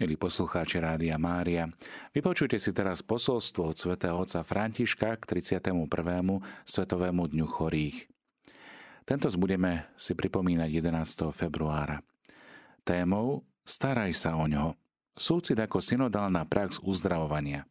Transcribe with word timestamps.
Milí 0.00 0.16
poslucháči 0.16 0.80
Rádia 0.80 1.20
Mária, 1.20 1.68
vypočujte 2.16 2.56
si 2.56 2.72
teraz 2.72 3.04
posolstvo 3.04 3.68
od 3.68 3.76
svätého 3.76 4.16
otca 4.16 4.40
Františka 4.40 5.20
k 5.20 5.22
31. 5.28 5.76
Svetovému 6.64 7.28
dňu 7.28 7.44
chorých. 7.44 8.08
Tento 9.04 9.28
budeme 9.36 9.92
si 10.00 10.16
pripomínať 10.16 10.72
11. 10.72 11.28
februára. 11.36 12.00
Témou 12.80 13.44
Staraj 13.60 14.16
sa 14.16 14.40
o 14.40 14.48
ňo. 14.48 14.72
Súcit 15.12 15.60
ako 15.60 15.84
synodálna 15.84 16.48
prax 16.48 16.80
uzdravovania. 16.80 17.68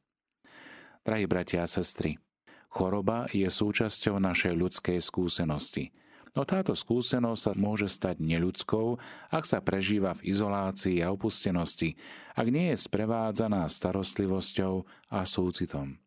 Drahí 1.01 1.25
bratia 1.25 1.65
a 1.65 1.71
sestry, 1.71 2.21
choroba 2.69 3.25
je 3.33 3.49
súčasťou 3.49 4.21
našej 4.21 4.53
ľudskej 4.53 5.01
skúsenosti– 5.01 5.89
No 6.39 6.47
táto 6.47 6.71
skúsenosť 6.71 7.35
sa 7.35 7.51
môže 7.51 7.91
stať 7.91 8.23
neľudskou, 8.23 8.95
ak 9.27 9.43
sa 9.43 9.59
prežíva 9.59 10.15
v 10.15 10.31
izolácii 10.31 11.03
a 11.03 11.11
opustenosti, 11.11 11.99
ak 12.31 12.47
nie 12.47 12.71
je 12.71 12.79
sprevádzaná 12.79 13.67
starostlivosťou 13.67 14.87
a 15.11 15.27
súcitom. 15.27 15.99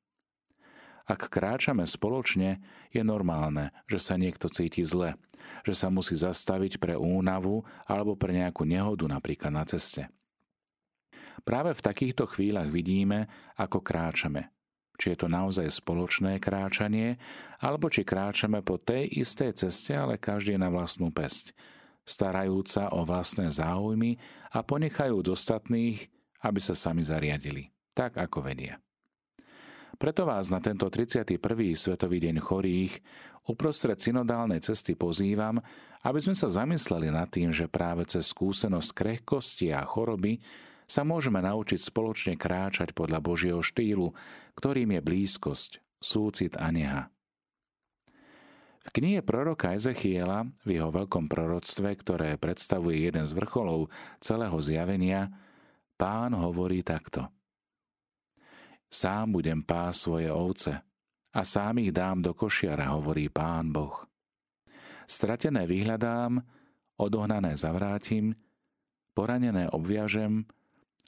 Ak 1.04 1.28
kráčame 1.28 1.84
spoločne, 1.84 2.64
je 2.88 3.04
normálne, 3.04 3.76
že 3.84 4.00
sa 4.00 4.16
niekto 4.16 4.48
cíti 4.48 4.80
zle, 4.88 5.20
že 5.68 5.76
sa 5.76 5.92
musí 5.92 6.16
zastaviť 6.16 6.80
pre 6.80 6.96
únavu 6.96 7.68
alebo 7.84 8.16
pre 8.16 8.32
nejakú 8.32 8.64
nehodu 8.64 9.04
napríklad 9.04 9.52
na 9.52 9.68
ceste. 9.68 10.08
Práve 11.44 11.76
v 11.76 11.84
takýchto 11.84 12.24
chvíľach 12.24 12.72
vidíme, 12.72 13.28
ako 13.60 13.84
kráčame, 13.84 14.48
či 15.02 15.18
je 15.18 15.26
to 15.26 15.26
naozaj 15.26 15.66
spoločné 15.66 16.38
kráčanie, 16.38 17.18
alebo 17.58 17.90
či 17.90 18.06
kráčame 18.06 18.62
po 18.62 18.78
tej 18.78 19.10
istej 19.10 19.58
ceste, 19.58 19.98
ale 19.98 20.14
každý 20.14 20.54
na 20.54 20.70
vlastnú 20.70 21.10
pesť, 21.10 21.50
starajúca 22.06 22.94
o 22.94 23.02
vlastné 23.02 23.50
záujmy 23.50 24.22
a 24.54 24.62
ponechajúc 24.62 25.26
ostatných, 25.34 26.06
aby 26.46 26.60
sa 26.62 26.78
sami 26.78 27.02
zariadili, 27.02 27.74
tak 27.98 28.14
ako 28.14 28.46
vedia. 28.46 28.78
Preto 29.98 30.22
vás 30.22 30.50
na 30.50 30.62
tento 30.62 30.86
31. 30.86 31.38
Svetový 31.74 32.18
deň 32.22 32.38
chorých 32.38 33.02
uprostred 33.46 33.98
synodálnej 33.98 34.62
cesty 34.62 34.94
pozývam, 34.94 35.58
aby 36.02 36.18
sme 36.18 36.34
sa 36.34 36.50
zamysleli 36.50 37.10
nad 37.10 37.30
tým, 37.30 37.54
že 37.54 37.70
práve 37.70 38.06
cez 38.06 38.30
skúsenosť 38.30 38.90
krehkosti 38.94 39.70
a 39.70 39.82
choroby 39.86 40.42
sa 40.86 41.02
môžeme 41.06 41.40
naučiť 41.40 41.80
spoločne 41.80 42.34
kráčať 42.36 42.92
podľa 42.92 43.18
Božieho 43.22 43.60
štýlu, 43.64 44.12
ktorým 44.54 44.98
je 44.98 45.00
blízkosť, 45.00 45.70
súcit 46.02 46.54
a 46.58 46.68
neha. 46.68 47.08
V 48.82 48.88
knihe 48.90 49.22
proroka 49.22 49.78
Ezechiela, 49.78 50.42
v 50.66 50.82
jeho 50.82 50.90
veľkom 50.90 51.30
proroctve, 51.30 51.94
ktoré 52.02 52.34
predstavuje 52.34 53.06
jeden 53.06 53.22
z 53.22 53.32
vrcholov 53.32 53.86
celého 54.18 54.58
zjavenia, 54.58 55.30
pán 55.94 56.34
hovorí 56.34 56.82
takto. 56.82 57.30
Sám 58.90 59.38
budem 59.38 59.62
pás 59.62 60.02
svoje 60.02 60.28
ovce 60.28 60.82
a 61.32 61.40
sám 61.46 61.80
ich 61.80 61.94
dám 61.94 62.20
do 62.20 62.34
košiara, 62.34 62.92
hovorí 62.92 63.30
pán 63.30 63.70
Boh. 63.70 64.04
Stratené 65.06 65.64
vyhľadám, 65.64 66.42
odohnané 66.98 67.54
zavrátim, 67.54 68.34
poranené 69.14 69.70
obviažem, 69.70 70.44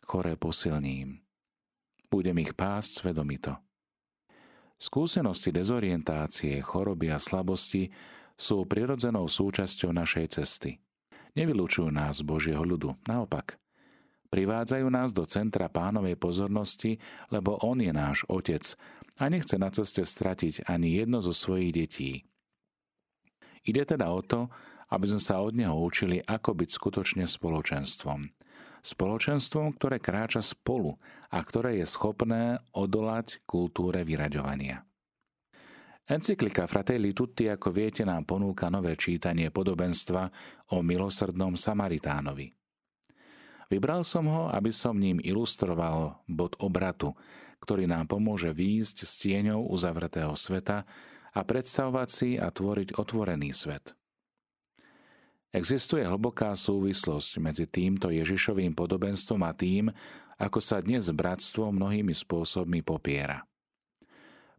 choré 0.05 0.37
posilním. 0.37 1.25
Budem 2.13 2.37
ich 2.45 2.53
pásť 2.55 3.03
svedomito. 3.03 3.57
Skúsenosti 4.77 5.51
dezorientácie, 5.51 6.61
choroby 6.61 7.11
a 7.11 7.19
slabosti 7.19 7.89
sú 8.37 8.69
prirodzenou 8.69 9.25
súčasťou 9.27 9.91
našej 9.97 10.27
cesty. 10.39 10.79
Nevylučujú 11.35 11.91
nás 11.91 12.21
z 12.21 12.29
Božieho 12.29 12.63
ľudu, 12.63 12.95
naopak. 13.09 13.59
Privádzajú 14.31 14.87
nás 14.91 15.11
do 15.15 15.25
centra 15.27 15.71
pánovej 15.71 16.19
pozornosti, 16.19 16.99
lebo 17.31 17.59
On 17.63 17.79
je 17.79 17.91
náš 17.91 18.27
Otec 18.27 18.77
a 19.19 19.31
nechce 19.31 19.57
na 19.59 19.71
ceste 19.71 20.03
stratiť 20.03 20.67
ani 20.67 21.01
jedno 21.01 21.23
zo 21.23 21.31
svojich 21.31 21.71
detí. 21.71 22.13
Ide 23.65 23.97
teda 23.97 24.11
o 24.11 24.21
to, 24.21 24.51
aby 24.91 25.07
sme 25.09 25.23
sa 25.23 25.41
od 25.41 25.55
Neho 25.57 25.75
učili, 25.79 26.21
ako 26.21 26.61
byť 26.61 26.69
skutočne 26.69 27.25
spoločenstvom– 27.25 28.21
Spoločenstvom, 28.85 29.73
ktoré 29.81 29.97
kráča 29.97 30.45
spolu 30.45 31.01
a 31.33 31.41
ktoré 31.41 31.81
je 31.81 31.89
schopné 31.89 32.61
odolať 32.77 33.41
kultúre 33.49 34.05
vyraďovania. 34.05 34.85
Encyklika 36.05 36.69
Fratelli 36.69 37.17
Tutti, 37.17 37.49
ako 37.49 37.73
viete, 37.73 38.05
nám 38.05 38.29
ponúka 38.29 38.69
nové 38.69 38.93
čítanie 38.93 39.49
podobenstva 39.49 40.29
o 40.77 40.85
milosrdnom 40.85 41.57
Samaritánovi. 41.57 42.53
Vybral 43.73 44.05
som 44.05 44.29
ho, 44.29 44.53
aby 44.53 44.69
som 44.69 45.01
ním 45.01 45.17
ilustroval 45.25 46.21
bod 46.29 46.61
obratu, 46.61 47.17
ktorý 47.65 47.89
nám 47.89 48.05
pomôže 48.13 48.53
výjsť 48.53 48.97
s 49.09 49.13
tieňou 49.25 49.65
uzavretého 49.73 50.37
sveta 50.37 50.85
a 51.33 51.41
predstavovať 51.41 52.09
si 52.13 52.31
a 52.37 52.53
tvoriť 52.53 53.01
otvorený 53.01 53.57
svet. 53.57 53.97
Existuje 55.55 56.03
hlboká 56.03 56.51
súvislosť 56.59 57.39
medzi 57.39 57.71
týmto 57.71 58.11
Ježišovým 58.11 58.75
podobenstvom 58.75 59.39
a 59.47 59.55
tým, 59.55 59.87
ako 60.35 60.59
sa 60.59 60.83
dnes 60.83 61.07
bratstvo 61.15 61.71
mnohými 61.71 62.11
spôsobmi 62.11 62.83
popiera. 62.83 63.47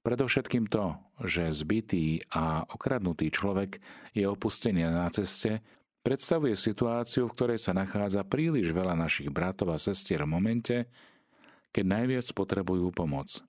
Predovšetkým 0.07 0.71
to, 0.71 0.95
že 1.19 1.51
zbytý 1.51 2.23
a 2.31 2.63
okradnutý 2.63 3.27
človek 3.27 3.83
je 4.15 4.23
opustený 4.23 4.87
na 4.87 5.11
ceste, 5.11 5.59
predstavuje 5.99 6.55
situáciu, 6.55 7.27
v 7.27 7.35
ktorej 7.35 7.59
sa 7.59 7.75
nachádza 7.75 8.23
príliš 8.23 8.71
veľa 8.71 8.95
našich 8.95 9.27
bratov 9.27 9.75
a 9.75 9.81
sestier 9.81 10.23
v 10.23 10.31
momente, 10.31 10.75
keď 11.75 11.83
najviac 11.91 12.27
potrebujú 12.31 12.95
pomoc. 12.95 13.43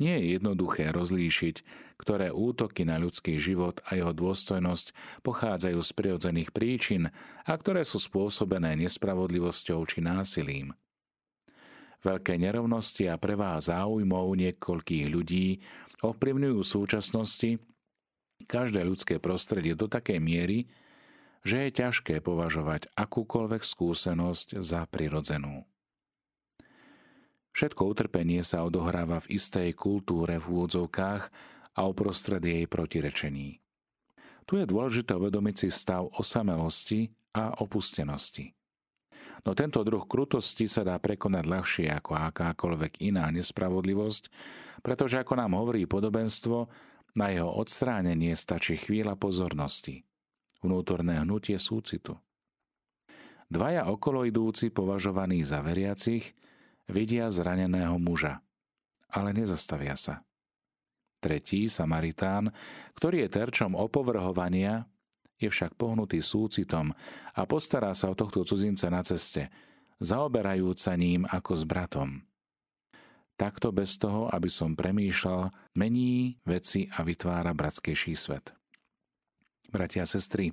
Nie 0.00 0.16
je 0.18 0.40
jednoduché 0.40 0.88
rozlíšiť, 0.88 1.56
ktoré 2.00 2.32
útoky 2.32 2.88
na 2.88 2.96
ľudský 2.96 3.36
život 3.36 3.84
a 3.84 3.94
jeho 3.94 4.16
dôstojnosť 4.16 4.96
pochádzajú 5.20 5.78
z 5.84 5.90
prirodzených 5.92 6.50
príčin 6.50 7.12
a 7.44 7.52
ktoré 7.52 7.84
sú 7.84 8.00
spôsobené 8.00 8.74
nespravodlivosťou 8.80 9.84
či 9.84 10.00
násilím. 10.00 10.72
Veľké 12.02 12.34
nerovnosti 12.34 13.06
a 13.06 13.20
prevá 13.20 13.54
záujmov 13.62 14.34
niekoľkých 14.34 15.06
ľudí 15.06 15.62
ovplyvňujú 16.02 16.58
v 16.58 16.72
súčasnosti 16.72 17.50
každé 18.50 18.82
ľudské 18.82 19.22
prostredie 19.22 19.78
do 19.78 19.86
takej 19.86 20.18
miery, 20.18 20.66
že 21.46 21.66
je 21.66 21.78
ťažké 21.78 22.18
považovať 22.22 22.90
akúkoľvek 22.98 23.62
skúsenosť 23.62 24.58
za 24.58 24.82
prirodzenú. 24.90 25.62
Všetko 27.52 27.84
utrpenie 27.84 28.40
sa 28.40 28.64
odohráva 28.64 29.20
v 29.24 29.36
istej 29.36 29.76
kultúre 29.76 30.40
v 30.40 30.46
úvodzovkách 30.48 31.22
a 31.76 31.80
uprostred 31.84 32.40
jej 32.40 32.64
protirečení. 32.64 33.60
Tu 34.48 34.52
je 34.58 34.66
dôležité 34.66 35.14
uvedomiť 35.14 35.56
si 35.64 35.68
stav 35.68 36.08
osamelosti 36.16 37.12
a 37.36 37.56
opustenosti. 37.60 38.52
No 39.42 39.58
tento 39.58 39.82
druh 39.82 40.06
krutosti 40.06 40.70
sa 40.70 40.86
dá 40.86 40.96
prekonať 41.02 41.44
ľahšie 41.46 41.86
ako 41.90 42.14
akákoľvek 42.14 43.02
iná 43.02 43.26
nespravodlivosť, 43.34 44.30
pretože 44.82 45.18
ako 45.18 45.34
nám 45.38 45.58
hovorí 45.58 45.86
podobenstvo, 45.86 46.70
na 47.12 47.28
jeho 47.28 47.50
odstránenie 47.52 48.32
stačí 48.32 48.80
chvíľa 48.80 49.20
pozornosti, 49.20 50.00
vnútorné 50.64 51.20
hnutie 51.20 51.60
súcitu. 51.60 52.16
Dvaja 53.52 53.92
okoloidúci 53.92 54.72
považovaní 54.72 55.44
za 55.44 55.60
veriacich 55.60 56.32
vidia 56.90 57.30
zraneného 57.30 57.98
muža, 57.98 58.42
ale 59.10 59.34
nezastavia 59.36 59.94
sa. 59.94 60.24
Tretí, 61.22 61.70
Samaritán, 61.70 62.50
ktorý 62.98 63.26
je 63.26 63.28
terčom 63.30 63.78
opovrhovania, 63.78 64.90
je 65.38 65.46
však 65.50 65.78
pohnutý 65.78 66.18
súcitom 66.18 66.90
a 67.34 67.40
postará 67.46 67.94
sa 67.94 68.10
o 68.10 68.18
tohto 68.18 68.42
cudzinca 68.42 68.90
na 68.90 69.02
ceste, 69.06 69.50
zaoberajúc 70.02 70.78
sa 70.78 70.94
ním 70.98 71.22
ako 71.26 71.52
s 71.54 71.62
bratom. 71.62 72.10
Takto 73.38 73.74
bez 73.74 73.98
toho, 73.98 74.30
aby 74.30 74.46
som 74.46 74.78
premýšľal, 74.78 75.50
mení 75.74 76.38
veci 76.46 76.86
a 76.90 77.02
vytvára 77.02 77.50
bratskejší 77.54 78.14
svet. 78.14 78.54
Bratia 79.72 80.04
a 80.04 80.10
sestry, 80.10 80.52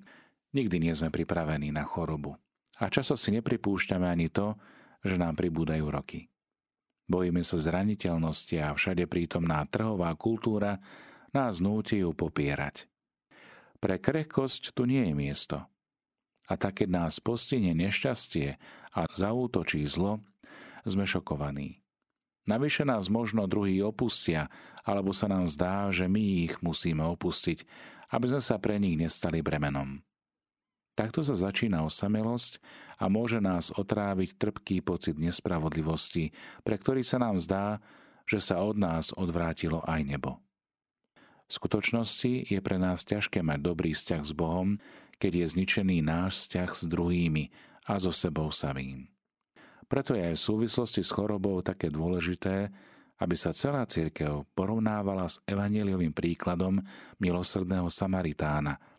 nikdy 0.56 0.90
nie 0.90 0.94
sme 0.96 1.12
pripravení 1.14 1.70
na 1.70 1.84
chorobu. 1.84 2.40
A 2.80 2.88
často 2.88 3.20
si 3.20 3.36
nepripúšťame 3.36 4.08
ani 4.08 4.32
to, 4.32 4.56
že 5.04 5.16
nám 5.16 5.36
pribúdajú 5.40 5.88
roky. 5.88 6.30
Bojíme 7.10 7.42
sa 7.42 7.58
zraniteľnosti 7.58 8.56
a 8.62 8.76
všade 8.78 9.10
prítomná 9.10 9.66
trhová 9.66 10.14
kultúra 10.14 10.78
nás 11.34 11.58
núti 11.58 12.06
ju 12.06 12.14
popierať. 12.14 12.86
Pre 13.80 13.96
krehkosť 13.98 14.76
tu 14.76 14.86
nie 14.86 15.10
je 15.10 15.14
miesto. 15.16 15.58
A 16.50 16.58
tak, 16.58 16.82
keď 16.82 16.90
nás 16.90 17.22
postihne 17.22 17.74
nešťastie 17.78 18.58
a 18.94 19.00
zaútočí 19.14 19.86
zlo, 19.86 20.22
sme 20.84 21.06
šokovaní. 21.06 21.82
Navyše 22.50 22.82
nás 22.82 23.14
možno 23.14 23.46
druhí 23.46 23.78
opustia, 23.86 24.50
alebo 24.82 25.14
sa 25.14 25.30
nám 25.30 25.46
zdá, 25.46 25.94
že 25.94 26.10
my 26.10 26.50
ich 26.50 26.58
musíme 26.66 27.06
opustiť, 27.06 27.62
aby 28.10 28.26
sme 28.26 28.42
sa 28.42 28.58
pre 28.58 28.82
nich 28.82 28.98
nestali 28.98 29.46
bremenom. 29.46 30.02
Takto 31.00 31.24
sa 31.24 31.32
začína 31.32 31.88
osamelosť 31.88 32.60
a 33.00 33.08
môže 33.08 33.40
nás 33.40 33.72
otráviť 33.72 34.36
trpký 34.36 34.84
pocit 34.84 35.16
nespravodlivosti, 35.16 36.36
pre 36.68 36.76
ktorý 36.76 37.08
sa 37.08 37.24
nám 37.24 37.40
zdá, 37.40 37.80
že 38.28 38.44
sa 38.44 38.60
od 38.60 38.76
nás 38.76 39.16
odvrátilo 39.16 39.80
aj 39.88 40.04
nebo. 40.04 40.44
V 41.48 41.52
skutočnosti 41.56 42.52
je 42.52 42.60
pre 42.60 42.76
nás 42.76 43.08
ťažké 43.08 43.40
mať 43.40 43.60
dobrý 43.64 43.96
vzťah 43.96 44.24
s 44.28 44.36
Bohom, 44.36 44.76
keď 45.24 45.40
je 45.40 45.46
zničený 45.56 46.04
náš 46.04 46.44
vzťah 46.44 46.70
s 46.76 46.84
druhými 46.92 47.48
a 47.88 47.96
so 47.96 48.12
sebou 48.12 48.52
samým. 48.52 49.08
Preto 49.88 50.20
je 50.20 50.22
aj 50.22 50.36
v 50.36 50.46
súvislosti 50.52 51.00
s 51.00 51.16
chorobou 51.16 51.64
také 51.64 51.88
dôležité, 51.88 52.68
aby 53.24 53.36
sa 53.40 53.56
celá 53.56 53.88
církev 53.88 54.52
porovnávala 54.52 55.32
s 55.32 55.40
evaneliovým 55.48 56.12
príkladom 56.12 56.84
milosrdného 57.24 57.88
Samaritána– 57.88 58.76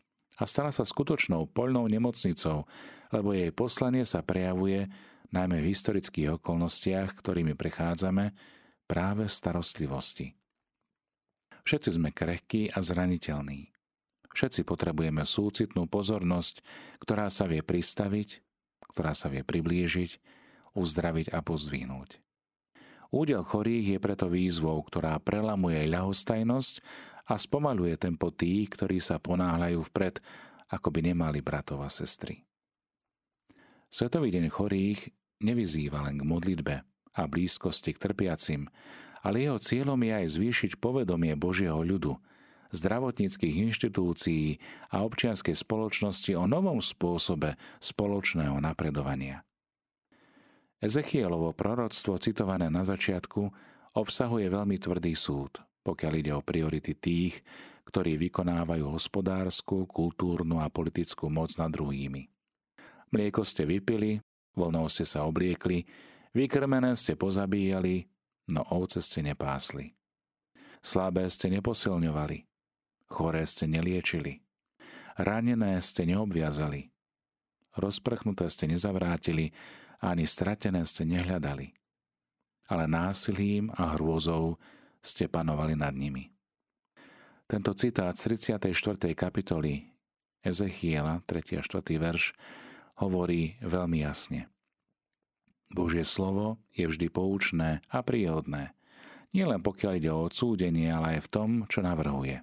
a 0.41 0.49
stala 0.49 0.73
sa 0.73 0.89
skutočnou 0.89 1.53
poľnou 1.53 1.85
nemocnicou, 1.85 2.65
lebo 3.13 3.37
jej 3.37 3.53
poslanie 3.53 4.09
sa 4.09 4.25
prejavuje 4.25 4.89
najmä 5.31 5.61
v 5.61 5.71
historických 5.71 6.41
okolnostiach, 6.41 7.13
ktorými 7.21 7.53
prechádzame, 7.55 8.33
práve 8.89 9.29
v 9.29 9.33
starostlivosti. 9.33 10.27
Všetci 11.63 11.91
sme 12.01 12.11
krehkí 12.11 12.73
a 12.73 12.81
zraniteľní. 12.81 13.71
Všetci 14.33 14.65
potrebujeme 14.65 15.23
súcitnú 15.23 15.87
pozornosť, 15.87 16.65
ktorá 17.03 17.29
sa 17.29 17.47
vie 17.47 17.61
pristaviť, 17.61 18.43
ktorá 18.91 19.13
sa 19.15 19.31
vie 19.31 19.47
priblížiť, 19.47 20.19
uzdraviť 20.75 21.31
a 21.35 21.39
pozdvihnúť. 21.43 22.19
Údel 23.11 23.43
chorých 23.43 23.87
je 23.95 23.99
preto 23.99 24.31
výzvou, 24.31 24.79
ktorá 24.87 25.19
prelamuje 25.19 25.83
ľahostajnosť 25.91 26.75
a 27.31 27.39
spomaluje 27.39 27.95
tempo 27.95 28.35
tých, 28.35 28.75
ktorí 28.75 28.99
sa 28.99 29.23
ponáhľajú 29.23 29.79
vpred, 29.87 30.19
ako 30.67 30.91
by 30.91 31.15
nemali 31.15 31.39
bratov 31.39 31.87
a 31.87 31.91
sestry. 31.91 32.43
Svetový 33.87 34.35
deň 34.35 34.51
chorých 34.51 35.15
nevyzýva 35.39 36.11
len 36.11 36.19
k 36.19 36.27
modlitbe 36.27 36.75
a 37.15 37.23
blízkosti 37.31 37.95
k 37.95 38.03
trpiacim, 38.11 38.67
ale 39.23 39.47
jeho 39.47 39.59
cieľom 39.63 39.99
je 40.03 40.13
aj 40.15 40.27
zvýšiť 40.39 40.73
povedomie 40.83 41.39
Božieho 41.39 41.79
ľudu, 41.79 42.19
zdravotníckých 42.71 43.67
inštitúcií 43.67 44.63
a 44.95 45.03
občianskej 45.03 45.55
spoločnosti 45.55 46.35
o 46.39 46.47
novom 46.47 46.79
spôsobe 46.79 47.59
spoločného 47.83 48.59
napredovania. 48.63 49.43
Ezechielovo 50.81 51.53
proroctvo 51.53 52.17
citované 52.23 52.71
na 52.73 52.87
začiatku 52.87 53.43
obsahuje 53.99 54.47
veľmi 54.51 54.79
tvrdý 54.79 55.15
súd– 55.15 55.59
pokiaľ 55.85 56.13
ide 56.17 56.33
o 56.37 56.45
priority 56.45 56.93
tých, 56.97 57.41
ktorí 57.89 58.21
vykonávajú 58.21 58.87
hospodárskú, 58.87 59.89
kultúrnu 59.91 60.63
a 60.63 60.71
politickú 60.71 61.27
moc 61.27 61.51
nad 61.59 61.73
druhými. 61.73 62.31
Mlieko 63.11 63.43
ste 63.43 63.67
vypili, 63.67 64.23
voľnou 64.55 64.87
ste 64.87 65.03
sa 65.03 65.27
obliekli, 65.27 65.83
vykrmené 66.31 66.95
ste 66.95 67.19
pozabíjali, 67.19 68.07
no 68.55 68.63
ovce 68.71 69.03
ste 69.03 69.27
nepásli. 69.27 69.91
Slabé 70.81 71.27
ste 71.29 71.51
neposilňovali, 71.51 72.39
choré 73.11 73.43
ste 73.45 73.67
neliečili, 73.67 74.41
ranené 75.19 75.77
ste 75.83 76.07
neobviazali, 76.07 76.89
rozprchnuté 77.77 78.47
ste 78.49 78.71
nezavrátili, 78.71 79.53
ani 80.01 80.25
stratené 80.25 80.87
ste 80.89 81.05
nehľadali. 81.05 81.75
Ale 82.71 82.87
násilím 82.87 83.75
a 83.75 83.99
hrôzou 83.99 84.57
ste 85.01 85.27
panovali 85.27 85.77
nad 85.77 85.97
nimi. 85.97 86.29
Tento 87.51 87.75
citát 87.75 88.15
z 88.15 88.37
34. 88.37 89.11
kapitoly 89.17 89.91
Ezechiela, 90.41 91.21
3. 91.29 91.61
a 91.61 91.63
4. 91.65 91.83
verš, 92.01 92.33
hovorí 93.01 93.61
veľmi 93.61 94.01
jasne. 94.01 94.49
Božie 95.71 96.03
slovo 96.03 96.59
je 96.73 96.89
vždy 96.89 97.13
poučné 97.13 97.85
a 97.93 98.01
príhodné, 98.01 98.73
nielen 99.37 99.61
pokiaľ 99.63 99.93
ide 100.01 100.11
o 100.11 100.27
odsúdenie, 100.27 100.91
ale 100.91 101.19
aj 101.19 101.21
v 101.27 101.33
tom, 101.33 101.51
čo 101.71 101.85
navrhuje. 101.85 102.43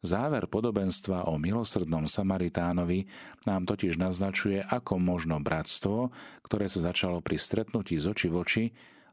Záver 0.00 0.48
podobenstva 0.48 1.28
o 1.28 1.36
milosrdnom 1.36 2.08
Samaritánovi 2.08 3.04
nám 3.44 3.68
totiž 3.68 4.00
naznačuje, 4.00 4.64
ako 4.64 4.96
možno 4.96 5.36
bratstvo, 5.44 6.08
ktoré 6.40 6.72
sa 6.72 6.88
začalo 6.88 7.20
pri 7.20 7.36
stretnutí 7.36 8.00
z 8.00 8.08
oči 8.08 8.26
v 8.32 8.36
oči, 8.40 8.64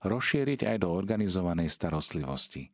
rozšíriť 0.03 0.67
aj 0.67 0.77
do 0.83 0.89
organizovanej 0.93 1.71
starostlivosti. 1.71 2.69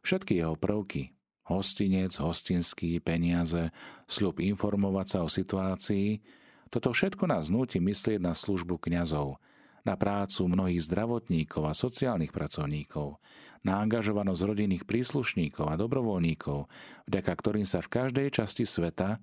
Všetky 0.00 0.40
jeho 0.40 0.56
prvky, 0.56 1.12
hostinec, 1.50 2.16
hostinský, 2.16 3.02
peniaze, 3.04 3.68
sľub 4.08 4.40
informovať 4.40 5.06
sa 5.06 5.18
o 5.26 5.28
situácii, 5.28 6.22
toto 6.70 6.94
všetko 6.94 7.26
nás 7.26 7.50
nutí 7.50 7.82
myslieť 7.82 8.22
na 8.22 8.32
službu 8.32 8.78
kňazov, 8.78 9.42
na 9.82 9.98
prácu 9.98 10.46
mnohých 10.46 10.86
zdravotníkov 10.86 11.66
a 11.66 11.74
sociálnych 11.74 12.30
pracovníkov, 12.30 13.18
na 13.66 13.82
angažovanosť 13.82 14.40
rodinných 14.46 14.84
príslušníkov 14.86 15.66
a 15.68 15.74
dobrovoľníkov, 15.76 16.70
vďaka 17.10 17.32
ktorým 17.34 17.66
sa 17.66 17.82
v 17.84 17.92
každej 17.92 18.28
časti 18.32 18.64
sveta 18.64 19.20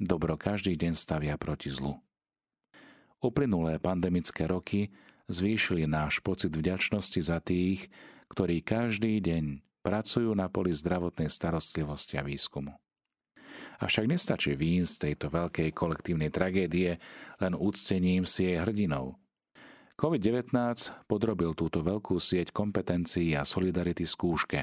dobro 0.00 0.34
každý 0.40 0.74
deň 0.74 0.92
stavia 0.96 1.36
proti 1.36 1.68
zlu. 1.68 2.00
Uplynulé 3.20 3.76
pandemické 3.76 4.48
roky 4.48 4.88
zvýšili 5.30 5.86
náš 5.86 6.18
pocit 6.20 6.50
vďačnosti 6.50 7.20
za 7.22 7.38
tých, 7.38 7.88
ktorí 8.30 8.62
každý 8.62 9.22
deň 9.22 9.62
pracujú 9.80 10.34
na 10.36 10.52
poli 10.52 10.74
zdravotnej 10.74 11.32
starostlivosti 11.32 12.20
a 12.20 12.22
výskumu. 12.22 12.76
Avšak 13.80 14.04
nestačí 14.04 14.52
vín 14.52 14.84
z 14.84 15.08
tejto 15.08 15.32
veľkej 15.32 15.72
kolektívnej 15.72 16.28
tragédie 16.28 17.00
len 17.40 17.52
úctením 17.56 18.28
si 18.28 18.44
jej 18.44 18.60
hrdinov. 18.60 19.16
COVID-19 19.96 20.52
podrobil 21.08 21.52
túto 21.56 21.80
veľkú 21.80 22.16
sieť 22.20 22.52
kompetencií 22.52 23.36
a 23.36 23.44
solidarity 23.44 24.04
skúške 24.04 24.60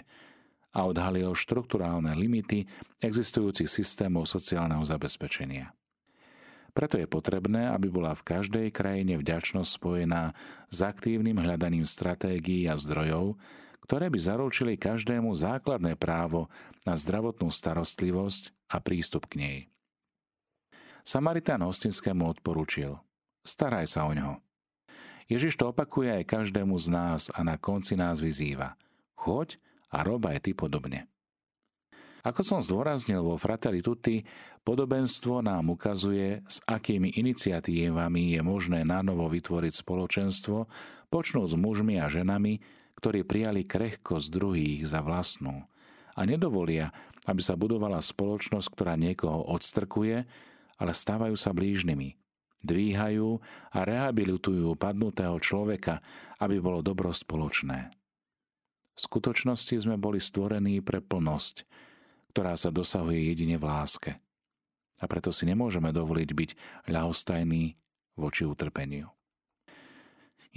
a 0.73 0.79
odhalil 0.85 1.33
štrukturálne 1.33 2.13
limity 2.13 2.65
existujúcich 3.01 3.69
systémov 3.69 4.29
sociálneho 4.29 4.81
zabezpečenia. 4.85 5.76
Preto 6.77 7.01
je 7.01 7.09
potrebné, 7.09 7.73
aby 7.73 7.89
bola 7.89 8.13
v 8.13 8.37
každej 8.37 8.69
krajine 8.69 9.17
vďačnosť 9.17 9.65
spojená 9.65 10.37
s 10.69 10.85
aktívnym 10.85 11.41
hľadaním 11.41 11.89
stratégií 11.89 12.69
a 12.69 12.77
zdrojov, 12.77 13.33
ktoré 13.81 14.13
by 14.13 14.19
zaručili 14.21 14.77
každému 14.77 15.33
základné 15.33 15.97
právo 15.97 16.53
na 16.85 16.93
zdravotnú 16.93 17.49
starostlivosť 17.49 18.53
a 18.69 18.77
prístup 18.77 19.25
k 19.25 19.33
nej. 19.41 19.57
Samaritán 21.01 21.65
hostinskému 21.65 22.29
odporúčil 22.29 23.01
Staraj 23.41 23.97
sa 23.97 24.05
o 24.05 24.13
ňo. 24.13 24.37
Ježiš 25.33 25.57
to 25.57 25.73
opakuje 25.73 26.13
aj 26.13 26.29
každému 26.29 26.77
z 26.77 26.93
nás 26.93 27.33
a 27.33 27.41
na 27.41 27.57
konci 27.57 27.97
nás 27.97 28.21
vyzýva 28.21 28.77
Choď 29.17 29.57
a 29.89 30.05
rob 30.05 30.21
aj 30.29 30.45
ty 30.45 30.51
podobne. 30.53 31.09
Ako 32.27 32.43
som 32.43 32.59
zdôraznil 32.59 33.23
vo 33.23 33.39
Fratelli 33.39 33.79
Tutti, 33.79 34.19
podobenstvo 34.67 35.39
nám 35.39 35.71
ukazuje, 35.71 36.43
s 36.43 36.59
akými 36.67 37.15
iniciatívami 37.15 38.35
je 38.35 38.41
možné 38.43 38.83
nanovo 38.83 39.31
vytvoriť 39.31 39.71
spoločenstvo, 39.79 40.67
počnúť 41.07 41.47
s 41.47 41.55
mužmi 41.55 41.95
a 42.03 42.11
ženami, 42.11 42.59
ktorí 42.99 43.23
prijali 43.23 43.63
krehkosť 43.63 44.27
druhých 44.27 44.83
za 44.83 44.99
vlastnú 44.99 45.63
a 46.17 46.21
nedovolia, 46.27 46.91
aby 47.23 47.39
sa 47.39 47.55
budovala 47.55 48.03
spoločnosť, 48.03 48.67
ktorá 48.75 48.99
niekoho 48.99 49.47
odstrkuje, 49.55 50.27
ale 50.75 50.91
stávajú 50.91 51.39
sa 51.39 51.55
blížnymi. 51.55 52.19
Dvíhajú 52.59 53.39
a 53.71 53.79
rehabilitujú 53.87 54.75
padnutého 54.75 55.37
človeka, 55.39 56.03
aby 56.43 56.59
bolo 56.59 56.83
dobro 56.83 57.13
spoločné. 57.15 57.87
V 58.97 58.99
skutočnosti 58.99 59.77
sme 59.77 59.95
boli 59.95 60.17
stvorení 60.17 60.81
pre 60.81 60.99
plnosť, 60.99 61.63
ktorá 62.33 62.57
sa 62.57 62.73
dosahuje 62.73 63.29
jedine 63.29 63.61
v 63.61 63.63
láske. 63.69 64.11
A 64.97 65.05
preto 65.05 65.29
si 65.29 65.45
nemôžeme 65.45 65.93
dovoliť 65.93 66.29
byť 66.33 66.49
ľahostajní 66.89 67.77
voči 68.17 68.43
utrpeniu. 68.49 69.13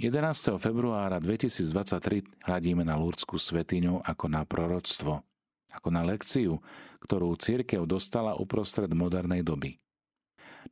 11. 0.01 0.57
februára 0.57 1.21
2023 1.21 2.49
hľadíme 2.49 2.81
na 2.81 2.97
Lurdskú 2.97 3.37
svetiňu 3.37 4.01
ako 4.01 4.25
na 4.33 4.41
proroctvo, 4.49 5.21
ako 5.69 5.87
na 5.93 6.01
lekciu, 6.01 6.57
ktorú 7.05 7.37
církev 7.37 7.85
dostala 7.85 8.33
uprostred 8.33 8.89
modernej 8.97 9.45
doby. 9.45 9.77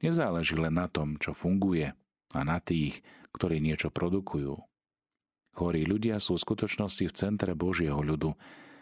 Nezáleží 0.02 0.58
len 0.58 0.74
na 0.74 0.90
tom, 0.90 1.22
čo 1.22 1.38
funguje 1.38 1.94
a 2.34 2.40
na 2.42 2.58
tých, 2.58 3.06
ktorí 3.30 3.62
niečo 3.62 3.94
produkujú. 3.94 4.58
Chorí 5.54 5.86
ľudia 5.86 6.18
sú 6.18 6.34
v 6.34 6.46
skutočnosti 6.50 7.06
v 7.06 7.14
centre 7.14 7.54
Božieho 7.54 8.02
ľudu, 8.02 8.34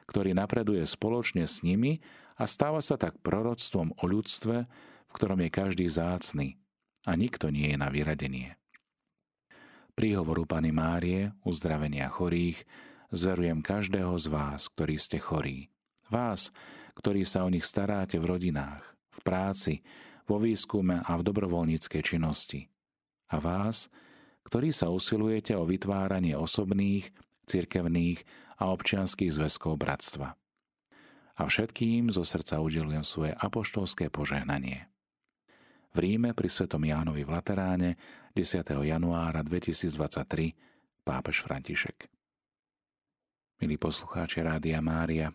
ktorý 0.08 0.32
napreduje 0.32 0.88
spoločne 0.88 1.44
s 1.44 1.60
nimi 1.60 2.00
a 2.38 2.44
stáva 2.46 2.79
sa 2.86 2.96
tak 2.96 3.17
proroctvom 3.25 3.98
o 3.98 4.03
ľudstve, 4.06 4.56
v 5.08 5.12
ktorom 5.12 5.41
je 5.41 5.50
každý 5.50 5.86
zácný 5.89 6.58
a 7.10 7.17
nikto 7.17 7.50
nie 7.50 7.74
je 7.74 7.77
na 7.77 7.89
vyradenie. 7.89 8.56
Príhovoru 9.98 10.46
Pany 10.46 10.70
Márie, 10.70 11.34
uzdravenia 11.41 12.06
chorých, 12.13 12.62
zverujem 13.10 13.65
každého 13.65 14.13
z 14.22 14.25
vás, 14.29 14.70
ktorí 14.70 15.01
ste 15.01 15.17
chorí. 15.17 15.74
Vás, 16.13 16.53
ktorí 16.94 17.25
sa 17.25 17.41
o 17.41 17.50
nich 17.50 17.65
staráte 17.65 18.22
v 18.22 18.38
rodinách, 18.38 18.86
v 19.10 19.20
práci, 19.25 19.74
vo 20.29 20.38
výskume 20.38 21.01
a 21.01 21.12
v 21.17 21.25
dobrovoľníckej 21.25 22.01
činnosti. 22.06 22.70
A 23.34 23.41
vás, 23.41 23.89
ktorí 24.46 24.70
sa 24.70 24.94
usilujete 24.94 25.58
o 25.58 25.65
vytváranie 25.65 26.38
osobných, 26.38 27.10
cirkevných 27.48 28.22
a 28.60 28.70
občianských 28.70 29.34
zväzkov 29.34 29.79
bratstva. 29.79 30.36
A 31.38 31.46
všetkým 31.46 32.10
zo 32.10 32.25
srdca 32.25 32.58
udelujem 32.58 33.06
svoje 33.06 33.38
apoštolské 33.38 34.10
požehnanie. 34.10 34.89
V 35.94 35.98
Ríme 36.01 36.34
pri 36.34 36.50
svetom 36.50 36.82
Jánovi 36.82 37.22
v 37.22 37.34
Lateráne 37.34 37.89
10. 38.34 38.65
januára 38.65 39.46
2023 39.46 41.06
pápež 41.06 41.46
František. 41.46 42.10
Milí 43.62 43.77
poslucháči 43.77 44.41
Rádia 44.41 44.82
Mária, 44.82 45.34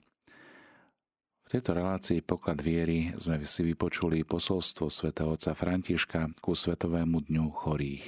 v 1.43 1.61
tejto 1.61 1.77
relácii 1.77 2.25
Poklad 2.25 2.65
viery 2.65 3.13
sme 3.19 3.43
si 3.45 3.61
vypočuli 3.67 4.25
posolstvo 4.25 4.89
svätého 4.89 5.35
otca 5.37 5.53
Františka 5.53 6.41
ku 6.41 6.57
Svetovému 6.57 7.29
dňu 7.29 7.47
chorých. 7.53 8.05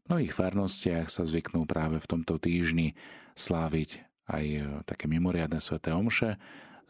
V 0.00 0.04
mnohých 0.08 0.32
farnostiach 0.32 1.12
sa 1.12 1.28
zvyknú 1.28 1.68
práve 1.68 2.00
v 2.00 2.08
tomto 2.08 2.40
týždni 2.40 2.96
sláviť 3.36 4.00
aj 4.30 4.44
také 4.86 5.10
mimoriadne 5.10 5.58
sveté 5.60 5.92
omše 5.92 6.38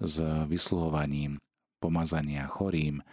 s 0.00 0.24
vysluhovaním 0.48 1.38
pomazania 1.80 2.48
chorým, 2.48 3.04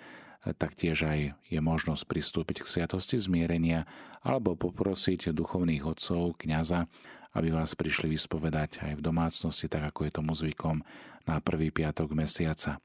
taktiež 0.56 1.04
aj 1.04 1.36
je 1.52 1.60
možnosť 1.60 2.04
pristúpiť 2.08 2.64
k 2.64 2.72
sviatosti 2.72 3.20
zmierenia 3.20 3.84
alebo 4.24 4.56
poprosiť 4.56 5.36
duchovných 5.36 5.84
otcov, 5.84 6.40
kňaza, 6.40 6.88
aby 7.36 7.52
vás 7.52 7.76
prišli 7.76 8.16
vyspovedať 8.16 8.82
aj 8.84 8.94
v 8.98 9.06
domácnosti, 9.06 9.68
tak 9.68 9.92
ako 9.92 10.08
je 10.08 10.12
tomu 10.16 10.32
zvykom 10.32 10.82
na 11.28 11.44
prvý 11.44 11.70
piatok 11.76 12.16
mesiaca. 12.16 12.80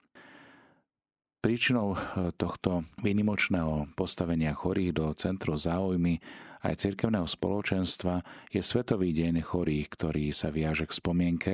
Príčinou 1.42 1.98
eh, 1.98 2.30
tohto 2.38 2.86
výnimočného 3.02 3.94
postavenia 3.98 4.54
chorých 4.54 4.92
do 4.94 5.06
centru 5.14 5.58
záujmy 5.58 6.22
aj 6.62 6.78
cirkevného 6.78 7.26
spoločenstva 7.26 8.22
je 8.54 8.62
Svetový 8.62 9.10
deň 9.10 9.42
chorých, 9.42 9.90
ktorý 9.98 10.30
sa 10.30 10.54
viaže 10.54 10.86
k 10.86 10.94
spomienke, 10.94 11.52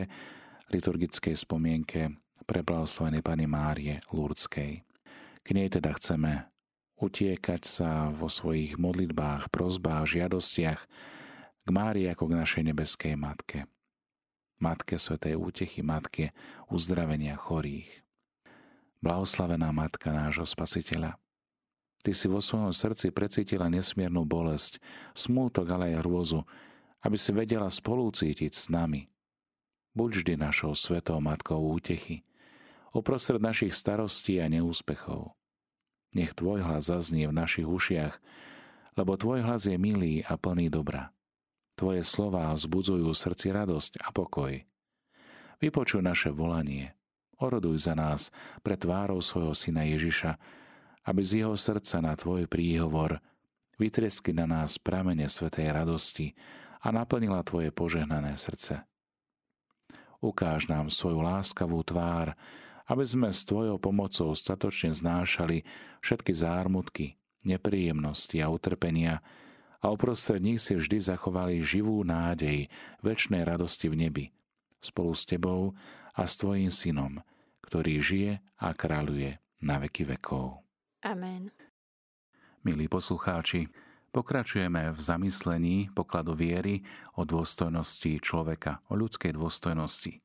liturgickej 0.69 1.33
spomienke 1.33 2.13
pre 2.45 2.61
blahoslavenej 2.63 3.23
Pany 3.25 3.47
Márie 3.49 3.97
Lurdskej. 4.13 4.85
K 5.43 5.49
nej 5.57 5.73
teda 5.73 5.97
chceme 5.97 6.47
utiekať 6.99 7.63
sa 7.63 8.11
vo 8.11 8.27
svojich 8.27 8.77
modlitbách, 8.77 9.49
prozbách, 9.55 10.19
žiadostiach 10.19 10.81
k 11.65 11.69
Márii 11.71 12.11
ako 12.11 12.29
k 12.29 12.39
našej 12.39 12.63
nebeskej 12.75 13.15
Matke. 13.15 13.71
Matke 14.59 14.99
Svetej 14.99 15.39
útechy, 15.39 15.87
Matke 15.87 16.35
uzdravenia 16.67 17.39
chorých. 17.39 18.03
Blahoslavená 18.99 19.71
Matka 19.71 20.11
nášho 20.11 20.43
Spasiteľa. 20.43 21.15
Ty 22.03 22.11
si 22.15 22.27
vo 22.27 22.43
svojom 22.43 22.75
srdci 22.75 23.15
precítila 23.15 23.71
nesmiernu 23.71 24.27
bolesť, 24.27 24.83
smútok, 25.15 25.67
ale 25.71 25.95
aj 25.95 26.03
hrôzu, 26.03 26.43
aby 27.07 27.15
si 27.15 27.31
vedela 27.31 27.71
spolúcítiť 27.71 28.51
s 28.55 28.67
nami. 28.71 29.07
Buď 29.99 30.23
vždy 30.23 30.35
našou 30.39 30.79
svetou 30.79 31.19
Matkou 31.19 31.59
útechy, 31.75 32.23
oprostred 32.95 33.43
našich 33.43 33.75
starostí 33.75 34.39
a 34.39 34.47
neúspechov. 34.47 35.35
Nech 36.15 36.39
Tvoj 36.39 36.63
hlas 36.63 36.87
zaznie 36.87 37.27
v 37.27 37.35
našich 37.35 37.67
ušiach, 37.67 38.15
lebo 38.95 39.19
Tvoj 39.19 39.43
hlas 39.43 39.67
je 39.67 39.75
milý 39.75 40.23
a 40.23 40.39
plný 40.39 40.71
dobra. 40.71 41.11
Tvoje 41.75 42.07
slová 42.07 42.55
vzbudzujú 42.55 43.11
srdci 43.11 43.51
radosť 43.51 43.99
a 44.07 44.15
pokoj. 44.15 44.63
Vypočuj 45.59 45.99
naše 46.07 46.31
volanie. 46.31 46.95
Oroduj 47.43 47.91
za 47.91 47.99
nás 47.99 48.31
pre 48.63 48.79
tvárou 48.79 49.19
svojho 49.19 49.51
syna 49.51 49.83
Ježiša, 49.83 50.39
aby 51.11 51.27
z 51.27 51.43
jeho 51.43 51.59
srdca 51.59 51.99
na 51.99 52.15
tvoj 52.15 52.47
príhovor 52.47 53.19
vytresky 53.83 54.31
na 54.31 54.47
nás 54.47 54.79
pramene 54.79 55.27
svetej 55.27 55.75
radosti 55.75 56.39
a 56.87 56.95
naplnila 56.95 57.43
tvoje 57.43 57.75
požehnané 57.75 58.39
srdce. 58.39 58.88
Ukáž 60.19 60.67
nám 60.67 60.91
svoju 60.91 61.23
láskavú 61.23 61.79
tvár, 61.87 62.35
aby 62.91 63.05
sme 63.05 63.29
s 63.31 63.47
tvojou 63.47 63.79
pomocou 63.79 64.35
statočne 64.35 64.91
znášali 64.91 65.63
všetky 66.03 66.33
zármutky, 66.35 67.15
nepríjemnosti 67.47 68.43
a 68.43 68.51
utrpenia, 68.51 69.23
a 69.79 69.95
uprostred 69.95 70.43
nich 70.43 70.59
si 70.59 70.75
vždy 70.75 70.99
zachovali 70.99 71.63
živú 71.63 72.03
nádej 72.03 72.67
väčšnej 73.07 73.47
radosti 73.47 73.87
v 73.87 73.95
nebi, 73.95 74.25
spolu 74.83 75.15
s 75.15 75.23
Tebou 75.23 75.79
a 76.19 76.27
s 76.27 76.35
Tvojim 76.35 76.67
Synom, 76.75 77.23
ktorý 77.63 78.03
žije 78.03 78.33
a 78.59 78.75
kráľuje 78.75 79.39
na 79.63 79.79
veky 79.79 80.03
vekov. 80.03 80.67
Amen. 81.07 81.55
Milí 82.67 82.91
poslucháči, 82.91 83.71
pokračujeme 84.11 84.93
v 84.93 85.01
zamyslení 85.01 85.77
pokladu 85.93 86.33
viery 86.35 86.83
o 87.17 87.25
dôstojnosti 87.29 88.19
človeka, 88.21 88.81
o 88.89 88.97
ľudskej 88.97 89.37
dôstojnosti. 89.37 90.21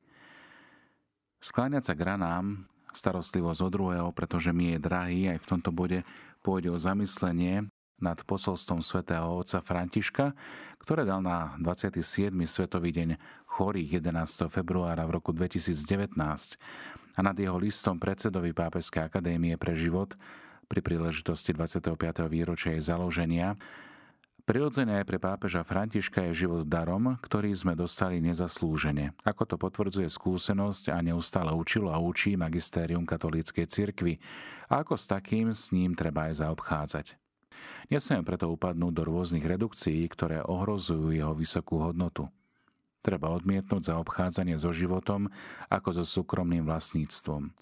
Skláňať 1.44 1.92
sa 1.92 1.94
k 1.94 2.08
ranám, 2.08 2.64
starostlivosť 2.94 3.60
od 3.60 3.70
druhého, 3.74 4.08
pretože 4.16 4.54
mi 4.54 4.72
je 4.72 4.78
drahý, 4.80 5.20
aj 5.28 5.38
v 5.42 5.50
tomto 5.50 5.70
bode 5.74 6.00
pôjde 6.40 6.72
o 6.72 6.78
zamyslenie 6.80 7.68
nad 8.00 8.18
posolstvom 8.26 8.82
svätého 8.82 9.24
otca 9.24 9.62
Františka, 9.62 10.34
ktoré 10.82 11.08
dal 11.08 11.24
na 11.24 11.56
27. 11.62 12.32
Svetový 12.44 12.90
deň 12.92 13.16
chorých 13.48 14.04
11. 14.04 14.50
februára 14.50 15.06
v 15.08 15.20
roku 15.20 15.30
2019 15.32 16.16
a 17.14 17.20
nad 17.22 17.36
jeho 17.38 17.56
listom 17.56 17.96
predsedovi 17.96 18.50
Pápežskej 18.50 19.06
akadémie 19.06 19.54
pre 19.54 19.78
život 19.78 20.18
pri 20.74 20.82
príležitosti 20.82 21.54
25. 21.54 21.94
výročia 22.26 22.74
jej 22.74 22.82
založenia 22.82 23.54
Prirodzené 24.42 25.06
pre 25.06 25.22
pápeža 25.22 25.62
Františka 25.62 26.26
je 26.26 26.44
život 26.44 26.66
darom, 26.66 27.14
ktorý 27.22 27.54
sme 27.54 27.78
dostali 27.78 28.18
nezaslúžene. 28.18 29.14
Ako 29.22 29.46
to 29.46 29.54
potvrdzuje 29.54 30.10
skúsenosť 30.10 30.90
a 30.90 30.98
neustále 30.98 31.54
učilo 31.54 31.94
a 31.94 32.02
učí 32.02 32.34
magistérium 32.34 33.06
katolíckej 33.06 33.70
cirkvi. 33.70 34.18
A 34.66 34.82
ako 34.82 34.98
s 34.98 35.06
takým 35.06 35.54
s 35.54 35.70
ním 35.70 35.94
treba 35.94 36.26
aj 36.26 36.42
zaobchádzať. 36.42 37.06
Nesmieme 37.94 38.26
preto 38.26 38.50
upadnúť 38.50 38.92
do 38.98 39.02
rôznych 39.06 39.46
redukcií, 39.46 40.02
ktoré 40.10 40.42
ohrozujú 40.42 41.14
jeho 41.14 41.38
vysokú 41.38 41.78
hodnotu. 41.86 42.26
Treba 42.98 43.30
odmietnúť 43.30 43.94
za 43.94 43.94
obchádzanie 44.02 44.58
so 44.58 44.74
životom 44.74 45.30
ako 45.70 46.02
so 46.02 46.04
súkromným 46.04 46.66
vlastníctvom. 46.66 47.54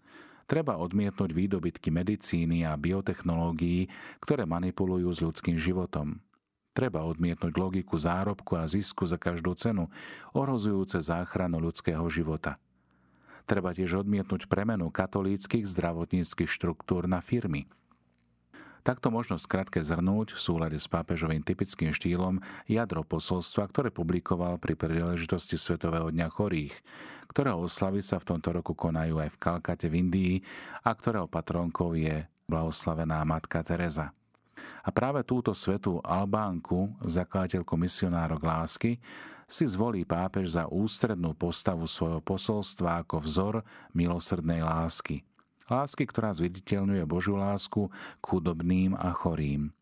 Treba 0.46 0.78
odmietnúť 0.78 1.30
výdobytky 1.32 1.88
medicíny 1.90 2.64
a 2.66 2.78
biotechnológií, 2.78 3.90
ktoré 4.22 4.46
manipulujú 4.46 5.08
s 5.10 5.20
ľudským 5.22 5.56
životom. 5.58 6.22
Treba 6.72 7.04
odmietnúť 7.04 7.52
logiku 7.60 8.00
zárobku 8.00 8.56
a 8.56 8.64
zisku 8.64 9.04
za 9.04 9.20
každú 9.20 9.52
cenu, 9.52 9.92
ohrozujúce 10.32 11.02
záchranu 11.04 11.60
ľudského 11.60 12.04
života. 12.08 12.56
Treba 13.44 13.76
tiež 13.76 14.06
odmietnúť 14.06 14.48
premenu 14.48 14.88
katolíckých 14.88 15.68
zdravotníckých 15.68 16.48
štruktúr 16.48 17.04
na 17.10 17.20
firmy– 17.20 17.68
Takto 18.82 19.14
možno 19.14 19.38
skratke 19.38 19.78
zhrnúť 19.78 20.34
v 20.34 20.42
súlade 20.42 20.74
s 20.74 20.90
pápežovým 20.90 21.46
typickým 21.46 21.94
štýlom 21.94 22.42
jadro 22.66 23.06
posolstva, 23.06 23.70
ktoré 23.70 23.94
publikoval 23.94 24.58
pri 24.58 24.74
príležitosti 24.74 25.54
Svetového 25.54 26.10
dňa 26.10 26.26
chorých, 26.26 26.74
ktorého 27.30 27.62
oslavy 27.62 28.02
sa 28.02 28.18
v 28.18 28.34
tomto 28.34 28.50
roku 28.50 28.74
konajú 28.74 29.22
aj 29.22 29.30
v 29.30 29.38
Kalkate 29.38 29.86
v 29.86 30.02
Indii 30.02 30.34
a 30.82 30.90
ktorého 30.98 31.30
patronkou 31.30 31.94
je 31.94 32.26
blahoslavená 32.50 33.22
matka 33.22 33.62
Teresa. 33.62 34.10
A 34.82 34.90
práve 34.90 35.22
túto 35.22 35.54
svetú 35.54 36.02
Albánku, 36.02 36.90
zakladateľku 37.06 37.78
misionárok 37.78 38.42
lásky, 38.42 38.98
si 39.46 39.62
zvolí 39.62 40.02
pápež 40.02 40.58
za 40.58 40.66
ústrednú 40.66 41.38
postavu 41.38 41.86
svojho 41.86 42.18
posolstva 42.18 43.06
ako 43.06 43.22
vzor 43.22 43.54
milosrdnej 43.94 44.58
lásky– 44.58 45.22
Lásky, 45.72 46.04
ktorá 46.04 46.36
zviditeľňuje 46.36 47.08
Božiu 47.08 47.40
lásku 47.40 47.88
k 48.20 48.24
chudobným 48.28 48.92
a 48.92 49.08
chorým. 49.16 49.72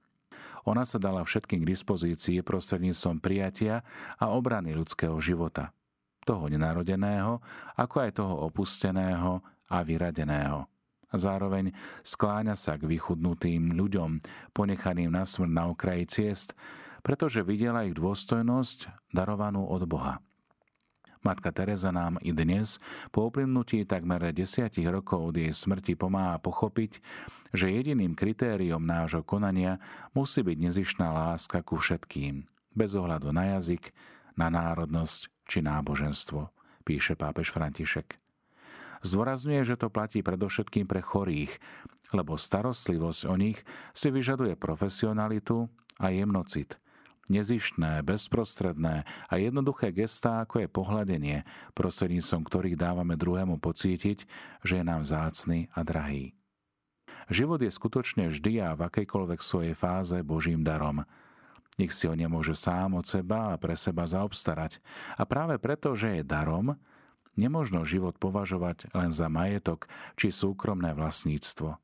Ona 0.62 0.86
sa 0.86 1.02
dala 1.02 1.26
všetkým 1.26 1.66
k 1.66 1.70
dispozícii 1.74 2.46
prostredníctvom 2.46 3.18
prijatia 3.18 3.82
a 4.22 4.30
obrany 4.30 4.70
ľudského 4.70 5.18
života. 5.18 5.74
Toho 6.22 6.46
nenarodeného, 6.46 7.42
ako 7.74 7.96
aj 8.06 8.10
toho 8.22 8.34
opusteného 8.46 9.42
a 9.66 9.82
vyradeného. 9.82 10.70
Zároveň 11.10 11.74
skláňa 12.06 12.54
sa 12.54 12.78
k 12.78 12.86
vychudnutým 12.86 13.74
ľuďom, 13.74 14.22
ponechaným 14.54 15.10
na 15.10 15.26
smrť 15.26 15.50
na 15.50 15.74
okraji 15.74 16.06
ciest, 16.06 16.54
pretože 17.02 17.42
videla 17.42 17.82
ich 17.82 17.98
dôstojnosť 17.98 19.10
darovanú 19.10 19.66
od 19.66 19.82
Boha. 19.90 20.22
Matka 21.20 21.52
Teresa 21.52 21.92
nám 21.92 22.16
i 22.24 22.32
dnes, 22.32 22.80
po 23.12 23.28
uplynutí 23.28 23.84
takmer 23.84 24.32
desiatich 24.32 24.88
rokov 24.88 25.32
od 25.32 25.36
jej 25.36 25.52
smrti 25.52 25.92
pomáha 25.92 26.40
pochopiť, 26.40 26.96
že 27.52 27.68
jediným 27.68 28.16
kritériom 28.16 28.80
nášho 28.80 29.20
konania 29.20 29.76
musí 30.16 30.40
byť 30.40 30.56
nezišná 30.56 31.12
láska 31.12 31.60
ku 31.60 31.76
všetkým, 31.76 32.48
bez 32.72 32.96
ohľadu 32.96 33.36
na 33.36 33.52
jazyk, 33.58 33.92
na 34.32 34.48
národnosť 34.48 35.28
či 35.44 35.60
náboženstvo, 35.60 36.48
píše 36.88 37.20
pápež 37.20 37.52
František. 37.52 38.16
Zdôrazňuje, 39.04 39.60
že 39.60 39.76
to 39.76 39.92
platí 39.92 40.24
predovšetkým 40.24 40.88
pre 40.88 41.04
chorých, 41.04 41.52
lebo 42.16 42.40
starostlivosť 42.40 43.28
o 43.28 43.36
nich 43.36 43.60
si 43.92 44.08
vyžaduje 44.08 44.56
profesionalitu 44.56 45.68
a 46.00 46.08
jemnocit. 46.08 46.80
Nezištné, 47.30 48.02
bezprostredné 48.02 49.06
a 49.06 49.34
jednoduché 49.38 49.94
gestá, 49.94 50.42
ako 50.42 50.66
je 50.66 50.68
pohľadenie, 50.68 51.38
prostredníctvom 51.78 52.42
ktorých 52.42 52.74
dávame 52.74 53.14
druhému 53.14 53.62
pocítiť, 53.62 54.26
že 54.66 54.82
je 54.82 54.84
nám 54.84 55.06
zácný 55.06 55.70
a 55.70 55.86
drahý. 55.86 56.34
Život 57.30 57.62
je 57.62 57.70
skutočne 57.70 58.26
vždy 58.26 58.58
a 58.58 58.74
v 58.74 58.90
akejkoľvek 58.90 59.38
svojej 59.38 59.78
fáze 59.78 60.18
Božím 60.26 60.66
darom. 60.66 61.06
Nik 61.78 61.94
si 61.94 62.10
ho 62.10 62.18
nemôže 62.18 62.58
sám 62.58 62.98
od 62.98 63.06
seba 63.06 63.54
a 63.54 63.60
pre 63.62 63.78
seba 63.78 64.10
zaobstarať. 64.10 64.82
A 65.14 65.22
práve 65.22 65.54
preto, 65.62 65.94
že 65.94 66.20
je 66.20 66.22
darom, 66.26 66.74
nemožno 67.38 67.86
život 67.86 68.18
považovať 68.18 68.90
len 68.90 69.14
za 69.14 69.30
majetok 69.30 69.86
či 70.18 70.34
súkromné 70.34 70.98
vlastníctvo 70.98 71.78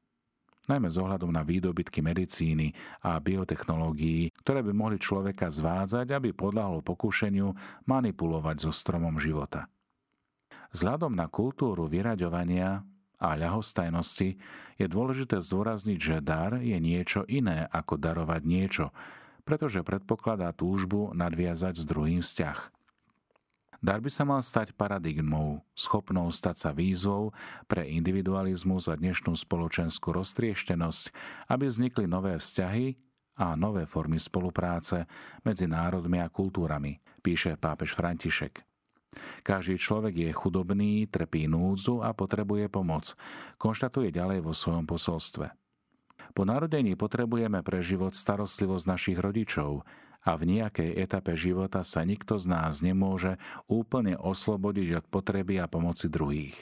najmä 0.66 0.90
z 0.90 0.98
ohľadom 1.02 1.30
na 1.30 1.42
výdobytky 1.46 2.02
medicíny 2.02 2.74
a 3.02 3.18
biotechnológií, 3.22 4.34
ktoré 4.42 4.62
by 4.66 4.72
mohli 4.74 4.98
človeka 4.98 5.50
zvádzať, 5.50 6.10
aby 6.12 6.30
podľahol 6.34 6.82
pokušeniu 6.82 7.54
manipulovať 7.86 8.56
so 8.66 8.72
stromom 8.74 9.18
života. 9.18 9.70
Vzhľadom 10.74 11.14
na 11.14 11.30
kultúru 11.30 11.88
vyraďovania 11.88 12.84
a 13.16 13.28
ľahostajnosti 13.32 14.36
je 14.76 14.86
dôležité 14.86 15.40
zdôrazniť, 15.40 15.98
že 15.98 16.16
dar 16.20 16.60
je 16.60 16.76
niečo 16.76 17.24
iné 17.30 17.64
ako 17.72 17.96
darovať 17.96 18.42
niečo, 18.44 18.86
pretože 19.48 19.86
predpokladá 19.86 20.52
túžbu 20.52 21.14
nadviazať 21.16 21.80
s 21.80 21.84
druhým 21.88 22.20
vzťah. 22.20 22.75
Dar 23.84 24.00
by 24.00 24.08
sa 24.08 24.24
mal 24.24 24.40
stať 24.40 24.72
paradigmou, 24.72 25.60
schopnou 25.76 26.32
stať 26.32 26.56
sa 26.56 26.70
výzvou 26.72 27.36
pre 27.68 27.84
individualizmus 27.86 28.88
a 28.88 28.96
dnešnú 28.96 29.36
spoločenskú 29.36 30.16
roztrieštenosť, 30.16 31.04
aby 31.52 31.64
vznikli 31.68 32.08
nové 32.08 32.36
vzťahy 32.40 32.96
a 33.36 33.52
nové 33.52 33.84
formy 33.84 34.16
spolupráce 34.16 35.04
medzi 35.44 35.68
národmi 35.68 36.24
a 36.24 36.32
kultúrami, 36.32 36.96
píše 37.20 37.60
pápež 37.60 37.92
František. 37.92 38.64
Každý 39.44 39.80
človek 39.80 40.28
je 40.28 40.30
chudobný, 40.32 41.08
trpí 41.08 41.48
núdzu 41.48 42.04
a 42.04 42.12
potrebuje 42.12 42.68
pomoc, 42.68 43.16
konštatuje 43.56 44.12
ďalej 44.12 44.44
vo 44.44 44.52
svojom 44.52 44.84
posolstve. 44.84 45.52
Po 46.36 46.44
narodení 46.44 47.00
potrebujeme 47.00 47.64
pre 47.64 47.80
život 47.80 48.12
starostlivosť 48.12 48.84
našich 48.84 49.16
rodičov, 49.16 49.88
a 50.26 50.34
v 50.34 50.58
nejakej 50.58 50.98
etape 50.98 51.38
života 51.38 51.86
sa 51.86 52.02
nikto 52.02 52.34
z 52.34 52.50
nás 52.50 52.82
nemôže 52.82 53.38
úplne 53.70 54.18
oslobodiť 54.18 54.98
od 54.98 55.04
potreby 55.06 55.62
a 55.62 55.70
pomoci 55.70 56.10
druhých. 56.10 56.58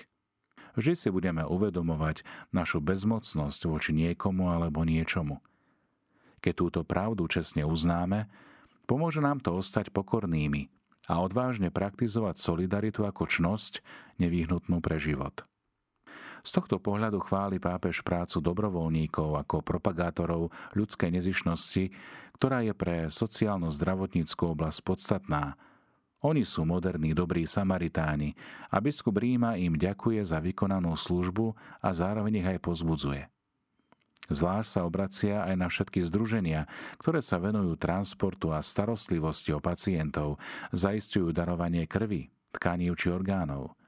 Vždy 0.76 0.92
si 0.92 1.09
budeme 1.09 1.47
uvedomovať 1.49 2.26
našu 2.52 2.85
bezmocnosť 2.85 3.61
voči 3.64 3.97
niekomu 3.97 4.52
alebo 4.52 4.85
niečomu. 4.85 5.40
Keď 6.44 6.52
túto 6.52 6.80
pravdu 6.85 7.25
čestne 7.25 7.64
uznáme, 7.64 8.28
pomôže 8.85 9.25
nám 9.25 9.40
to 9.40 9.56
ostať 9.56 9.88
pokornými 9.97 10.68
a 11.09 11.25
odvážne 11.25 11.73
praktizovať 11.73 12.37
solidaritu 12.37 13.09
ako 13.09 13.25
čnosť 13.25 13.80
nevyhnutnú 14.21 14.85
pre 14.85 15.00
život. 15.00 15.49
Z 16.44 16.60
tohto 16.60 16.76
pohľadu 16.76 17.24
chváli 17.24 17.56
pápež 17.56 18.04
prácu 18.04 18.44
dobrovoľníkov 18.44 19.40
ako 19.40 19.64
propagátorov 19.64 20.52
ľudskej 20.76 21.08
nezišnosti, 21.16 21.88
ktorá 22.36 22.60
je 22.60 22.76
pre 22.76 23.08
sociálno-zdravotníckú 23.08 24.52
oblasť 24.52 24.80
podstatná. 24.84 25.56
Oni 26.20 26.44
sú 26.44 26.68
moderní 26.68 27.16
dobrí 27.16 27.48
Samaritáni 27.48 28.36
a 28.68 28.76
biskup 28.84 29.16
Ríma 29.16 29.56
im 29.56 29.80
ďakuje 29.80 30.20
za 30.20 30.44
vykonanú 30.44 30.92
službu 30.92 31.56
a 31.80 31.88
zároveň 31.96 32.44
ich 32.44 32.48
aj 32.52 32.58
pozbudzuje. 32.60 33.24
Zvlášť 34.28 34.68
sa 34.68 34.80
obracia 34.84 35.44
aj 35.48 35.56
na 35.56 35.68
všetky 35.68 36.00
združenia, 36.00 36.64
ktoré 37.00 37.24
sa 37.24 37.40
venujú 37.40 37.76
transportu 37.76 38.52
a 38.52 38.60
starostlivosti 38.60 39.52
o 39.52 39.60
pacientov, 39.60 40.40
zaistujú 40.72 41.32
darovanie 41.32 41.88
krvi, 41.88 42.28
tkaní 42.52 42.92
či 42.96 43.08
orgánov– 43.08 43.72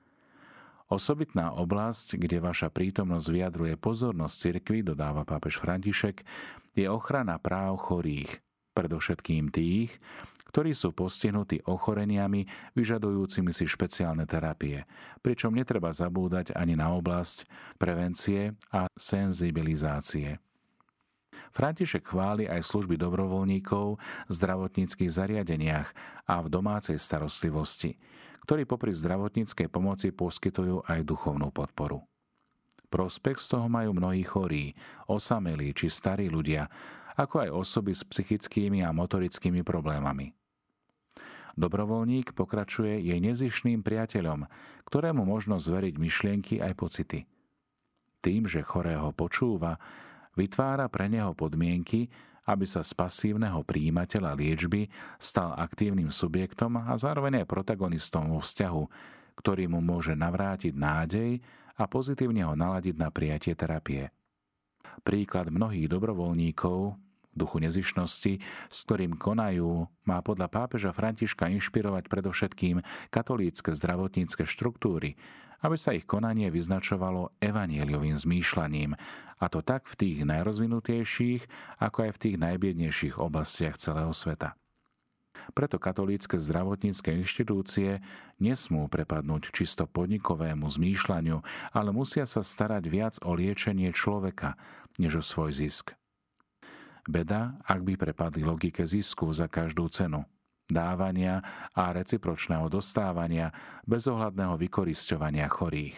Osobitná 0.86 1.50
oblasť, 1.50 2.14
kde 2.14 2.38
vaša 2.38 2.70
prítomnosť 2.70 3.26
vyjadruje 3.34 3.74
pozornosť 3.74 4.34
cirkvi, 4.38 4.86
dodáva 4.86 5.26
pápež 5.26 5.58
František, 5.58 6.22
je 6.78 6.86
ochrana 6.86 7.42
práv 7.42 7.82
chorých, 7.82 8.38
predovšetkým 8.70 9.50
tých, 9.50 9.98
ktorí 10.54 10.78
sú 10.78 10.94
postihnutí 10.94 11.66
ochoreniami 11.66 12.46
vyžadujúcimi 12.78 13.50
si 13.50 13.66
špeciálne 13.66 14.30
terapie, 14.30 14.86
pričom 15.26 15.50
netreba 15.50 15.90
zabúdať 15.90 16.54
ani 16.54 16.78
na 16.78 16.94
oblasť 16.94 17.50
prevencie 17.82 18.54
a 18.70 18.86
senzibilizácie. 18.94 20.38
František 21.50 22.06
chváli 22.06 22.46
aj 22.46 22.62
služby 22.62 22.94
dobrovoľníkov 22.94 23.98
v 23.98 24.30
zdravotníckých 24.30 25.10
zariadeniach 25.10 25.88
a 26.30 26.46
v 26.46 26.46
domácej 26.46 26.94
starostlivosti– 26.94 27.98
ktorí 28.46 28.62
popri 28.62 28.94
zdravotníckej 28.94 29.66
pomoci 29.66 30.14
poskytujú 30.14 30.86
aj 30.86 31.02
duchovnú 31.02 31.50
podporu. 31.50 32.06
Prospech 32.86 33.42
z 33.42 33.46
toho 33.58 33.66
majú 33.66 33.90
mnohí 33.90 34.22
chorí, 34.22 34.78
osamelí 35.10 35.74
či 35.74 35.90
starí 35.90 36.30
ľudia, 36.30 36.70
ako 37.18 37.42
aj 37.42 37.50
osoby 37.50 37.90
s 37.90 38.06
psychickými 38.06 38.86
a 38.86 38.94
motorickými 38.94 39.66
problémami. 39.66 40.30
Dobrovoľník 41.58 42.36
pokračuje 42.36 43.02
jej 43.02 43.18
nezišným 43.18 43.82
priateľom, 43.82 44.46
ktorému 44.86 45.26
možno 45.26 45.58
zveriť 45.58 45.94
myšlienky 45.98 46.54
aj 46.62 46.72
pocity. 46.78 47.26
Tým, 48.22 48.46
že 48.46 48.62
chorého 48.62 49.10
počúva, 49.10 49.80
vytvára 50.38 50.86
pre 50.92 51.10
neho 51.10 51.32
podmienky, 51.32 52.12
aby 52.46 52.64
sa 52.64 52.86
z 52.86 52.94
pasívneho 52.94 53.66
príjimateľa 53.66 54.38
liečby 54.38 54.86
stal 55.18 55.52
aktívnym 55.58 56.08
subjektom 56.14 56.78
a 56.78 56.94
zároveň 56.94 57.42
aj 57.42 57.50
protagonistom 57.50 58.30
vo 58.30 58.40
vzťahu, 58.40 58.82
ktorý 59.36 59.66
mu 59.66 59.82
môže 59.82 60.14
navrátiť 60.14 60.72
nádej 60.72 61.42
a 61.76 61.84
pozitívne 61.84 62.46
ho 62.46 62.54
naladiť 62.54 62.96
na 62.96 63.12
prijatie 63.12 63.52
terapie. 63.52 64.08
Príklad 65.04 65.52
mnohých 65.52 65.92
dobrovoľníkov 65.92 66.96
duchu 67.36 67.60
nezišnosti, 67.60 68.40
s 68.72 68.78
ktorým 68.88 69.20
konajú, 69.20 69.84
má 70.08 70.24
podľa 70.24 70.48
pápeža 70.48 70.90
Františka 70.96 71.52
inšpirovať 71.52 72.08
predovšetkým 72.08 72.80
katolícke 73.12 73.76
zdravotnícke 73.76 74.48
štruktúry, 74.48 75.20
aby 75.66 75.74
sa 75.74 75.90
ich 75.90 76.06
konanie 76.06 76.46
vyznačovalo 76.54 77.34
evanieliovým 77.42 78.14
zmýšľaním 78.14 78.94
a 79.36 79.44
to 79.50 79.60
tak 79.60 79.90
v 79.90 79.98
tých 79.98 80.18
najrozvinutejších, 80.22 81.42
ako 81.82 81.98
aj 82.06 82.10
v 82.14 82.20
tých 82.22 82.36
najbiednejších 82.38 83.14
oblastiach 83.18 83.74
celého 83.76 84.14
sveta. 84.14 84.54
Preto 85.52 85.78
katolícke 85.78 86.40
zdravotnícke 86.40 87.12
inštitúcie 87.12 88.02
nesmú 88.42 88.88
prepadnúť 88.88 89.52
čisto 89.52 89.84
podnikovému 89.86 90.66
zmýšľaniu, 90.66 91.38
ale 91.70 91.90
musia 91.92 92.24
sa 92.26 92.40
starať 92.42 92.84
viac 92.86 93.14
o 93.22 93.36
liečenie 93.36 93.92
človeka, 93.92 94.58
než 94.96 95.20
o 95.20 95.22
svoj 95.22 95.54
zisk. 95.54 95.94
Beda, 97.06 97.60
ak 97.62 97.86
by 97.86 97.94
prepadli 97.94 98.42
logike 98.42 98.82
zisku 98.82 99.30
za 99.30 99.46
každú 99.46 99.86
cenu, 99.86 100.26
dávania 100.66 101.42
a 101.72 101.94
recipročného 101.94 102.66
dostávania 102.66 103.54
bezohľadného 103.86 104.54
vykorisťovania 104.58 105.46
chorých. 105.46 105.96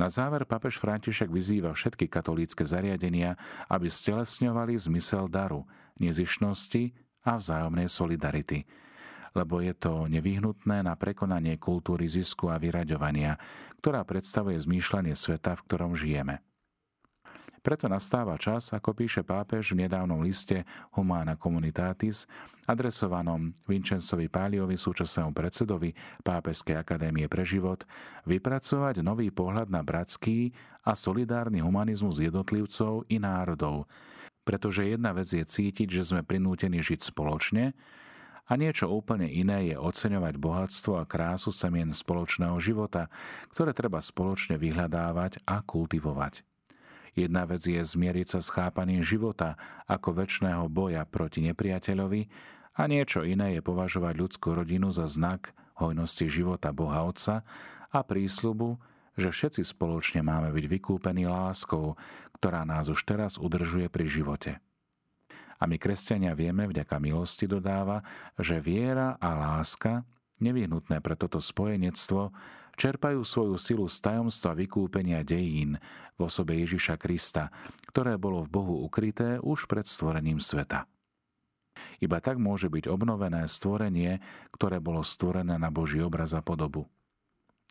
Na 0.00 0.08
záver 0.08 0.48
papež 0.48 0.80
František 0.80 1.28
vyzýva 1.28 1.76
všetky 1.76 2.08
katolícke 2.08 2.64
zariadenia, 2.64 3.36
aby 3.68 3.92
stelesňovali 3.92 4.72
zmysel 4.80 5.28
daru, 5.28 5.68
nezišnosti 6.00 6.96
a 7.28 7.36
vzájomnej 7.36 7.84
solidarity, 7.84 8.64
lebo 9.36 9.60
je 9.60 9.76
to 9.76 10.08
nevyhnutné 10.08 10.80
na 10.80 10.96
prekonanie 10.96 11.60
kultúry 11.60 12.08
zisku 12.08 12.48
a 12.48 12.56
vyraďovania, 12.56 13.36
ktorá 13.84 14.00
predstavuje 14.08 14.56
zmýšľanie 14.56 15.12
sveta, 15.12 15.52
v 15.60 15.64
ktorom 15.68 15.92
žijeme. 15.92 16.40
Preto 17.60 17.92
nastáva 17.92 18.40
čas, 18.40 18.72
ako 18.72 18.96
píše 18.96 19.20
pápež 19.20 19.76
v 19.76 19.84
nedávnom 19.84 20.24
liste 20.24 20.64
Humana 20.96 21.36
Communitatis, 21.36 22.24
adresovanom 22.64 23.52
Vincenzovi 23.68 24.32
Páliovi, 24.32 24.80
súčasnému 24.80 25.36
predsedovi 25.36 25.92
Pápežskej 26.24 26.80
akadémie 26.80 27.28
pre 27.28 27.44
život, 27.44 27.84
vypracovať 28.24 29.04
nový 29.04 29.28
pohľad 29.28 29.68
na 29.68 29.84
bratský 29.84 30.56
a 30.88 30.96
solidárny 30.96 31.60
humanizmus 31.60 32.24
jednotlivcov 32.24 33.04
i 33.12 33.20
národov. 33.20 33.84
Pretože 34.40 34.88
jedna 34.88 35.12
vec 35.12 35.28
je 35.28 35.44
cítiť, 35.44 36.00
že 36.00 36.16
sme 36.16 36.24
prinútení 36.24 36.80
žiť 36.80 37.12
spoločne, 37.12 37.76
a 38.50 38.58
niečo 38.58 38.90
úplne 38.90 39.30
iné 39.30 39.70
je 39.70 39.76
oceňovať 39.78 40.34
bohatstvo 40.34 40.98
a 40.98 41.06
krásu 41.06 41.54
semien 41.54 41.86
spoločného 41.86 42.58
života, 42.58 43.06
ktoré 43.54 43.70
treba 43.70 44.02
spoločne 44.02 44.58
vyhľadávať 44.58 45.46
a 45.46 45.62
kultivovať. 45.62 46.49
Jedna 47.14 47.46
vec 47.46 47.62
je 47.66 47.80
zmieriť 47.80 48.38
sa 48.38 48.40
s 48.40 48.52
chápaním 48.54 49.02
života 49.02 49.58
ako 49.90 50.22
väčšného 50.22 50.66
boja 50.70 51.02
proti 51.06 51.42
nepriateľovi 51.46 52.30
a 52.78 52.86
niečo 52.86 53.26
iné 53.26 53.58
je 53.58 53.62
považovať 53.62 54.14
ľudskú 54.16 54.54
rodinu 54.54 54.94
za 54.94 55.10
znak 55.10 55.52
hojnosti 55.80 56.28
života 56.28 56.70
Boha 56.70 57.02
Otca 57.08 57.42
a 57.90 57.98
prísľubu, 58.04 58.78
že 59.18 59.32
všetci 59.32 59.66
spoločne 59.66 60.22
máme 60.22 60.54
byť 60.54 60.64
vykúpení 60.70 61.26
láskou, 61.26 61.98
ktorá 62.38 62.62
nás 62.62 62.86
už 62.88 63.02
teraz 63.02 63.36
udržuje 63.36 63.90
pri 63.90 64.06
živote. 64.06 64.52
A 65.60 65.68
my, 65.68 65.76
kresťania, 65.76 66.32
vieme, 66.32 66.64
vďaka 66.64 66.96
milosti 66.96 67.44
dodáva, 67.44 68.00
že 68.40 68.64
viera 68.64 69.20
a 69.20 69.36
láska, 69.36 70.08
nevyhnutné 70.40 71.04
pre 71.04 71.20
toto 71.20 71.36
spojenectvo, 71.36 72.32
čerpajú 72.76 73.24
svoju 73.24 73.56
silu 73.56 73.86
z 73.86 73.96
tajomstva 74.02 74.54
vykúpenia 74.58 75.24
dejín 75.24 75.78
v 76.14 76.20
osobe 76.20 76.58
Ježiša 76.60 77.00
Krista, 77.00 77.48
ktoré 77.88 78.20
bolo 78.20 78.44
v 78.44 78.52
Bohu 78.52 78.74
ukryté 78.84 79.40
už 79.40 79.64
pred 79.66 79.88
stvorením 79.88 80.38
sveta. 80.38 80.84
Iba 82.00 82.20
tak 82.20 82.36
môže 82.36 82.68
byť 82.68 82.90
obnovené 82.92 83.48
stvorenie, 83.48 84.20
ktoré 84.52 84.82
bolo 84.82 85.00
stvorené 85.00 85.56
na 85.56 85.72
Boží 85.72 86.00
obraz 86.00 86.36
a 86.36 86.44
podobu. 86.44 86.88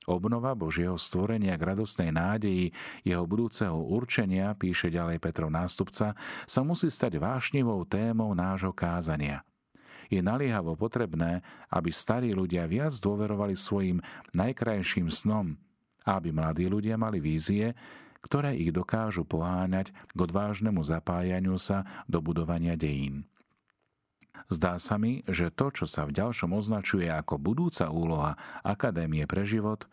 Obnova 0.09 0.55
Božieho 0.57 0.97
stvorenia 0.97 1.53
k 1.59 1.75
radostnej 1.75 2.09
nádeji 2.09 2.73
jeho 3.05 3.27
budúceho 3.29 3.77
určenia, 3.77 4.55
píše 4.57 4.89
ďalej 4.89 5.21
Petrov 5.21 5.53
nástupca, 5.53 6.17
sa 6.49 6.61
musí 6.65 6.89
stať 6.89 7.21
vášnivou 7.21 7.85
témou 7.85 8.31
nášho 8.33 8.73
kázania. 8.73 9.45
Je 10.09 10.19
naliehavo 10.25 10.73
potrebné, 10.73 11.45
aby 11.69 11.93
starí 11.93 12.33
ľudia 12.33 12.65
viac 12.65 12.97
dôverovali 12.97 13.53
svojim 13.53 14.01
najkrajším 14.33 15.13
snom 15.13 15.53
a 16.01 16.17
aby 16.17 16.33
mladí 16.33 16.65
ľudia 16.65 16.97
mali 16.97 17.21
vízie, 17.21 17.77
ktoré 18.25 18.57
ich 18.57 18.73
dokážu 18.73 19.23
poháňať 19.23 19.93
k 19.93 20.17
odvážnemu 20.17 20.81
zapájaniu 20.81 21.55
sa 21.55 21.85
do 22.09 22.19
budovania 22.19 22.73
dejín. 22.73 23.29
Zdá 24.49 24.81
sa 24.81 24.97
mi, 24.97 25.21
že 25.29 25.53
to, 25.53 25.69
čo 25.69 25.85
sa 25.85 26.09
v 26.09 26.17
ďalšom 26.17 26.57
označuje 26.57 27.05
ako 27.05 27.37
budúca 27.37 27.93
úloha 27.93 28.33
Akadémie 28.65 29.29
pre 29.29 29.45
život, 29.45 29.85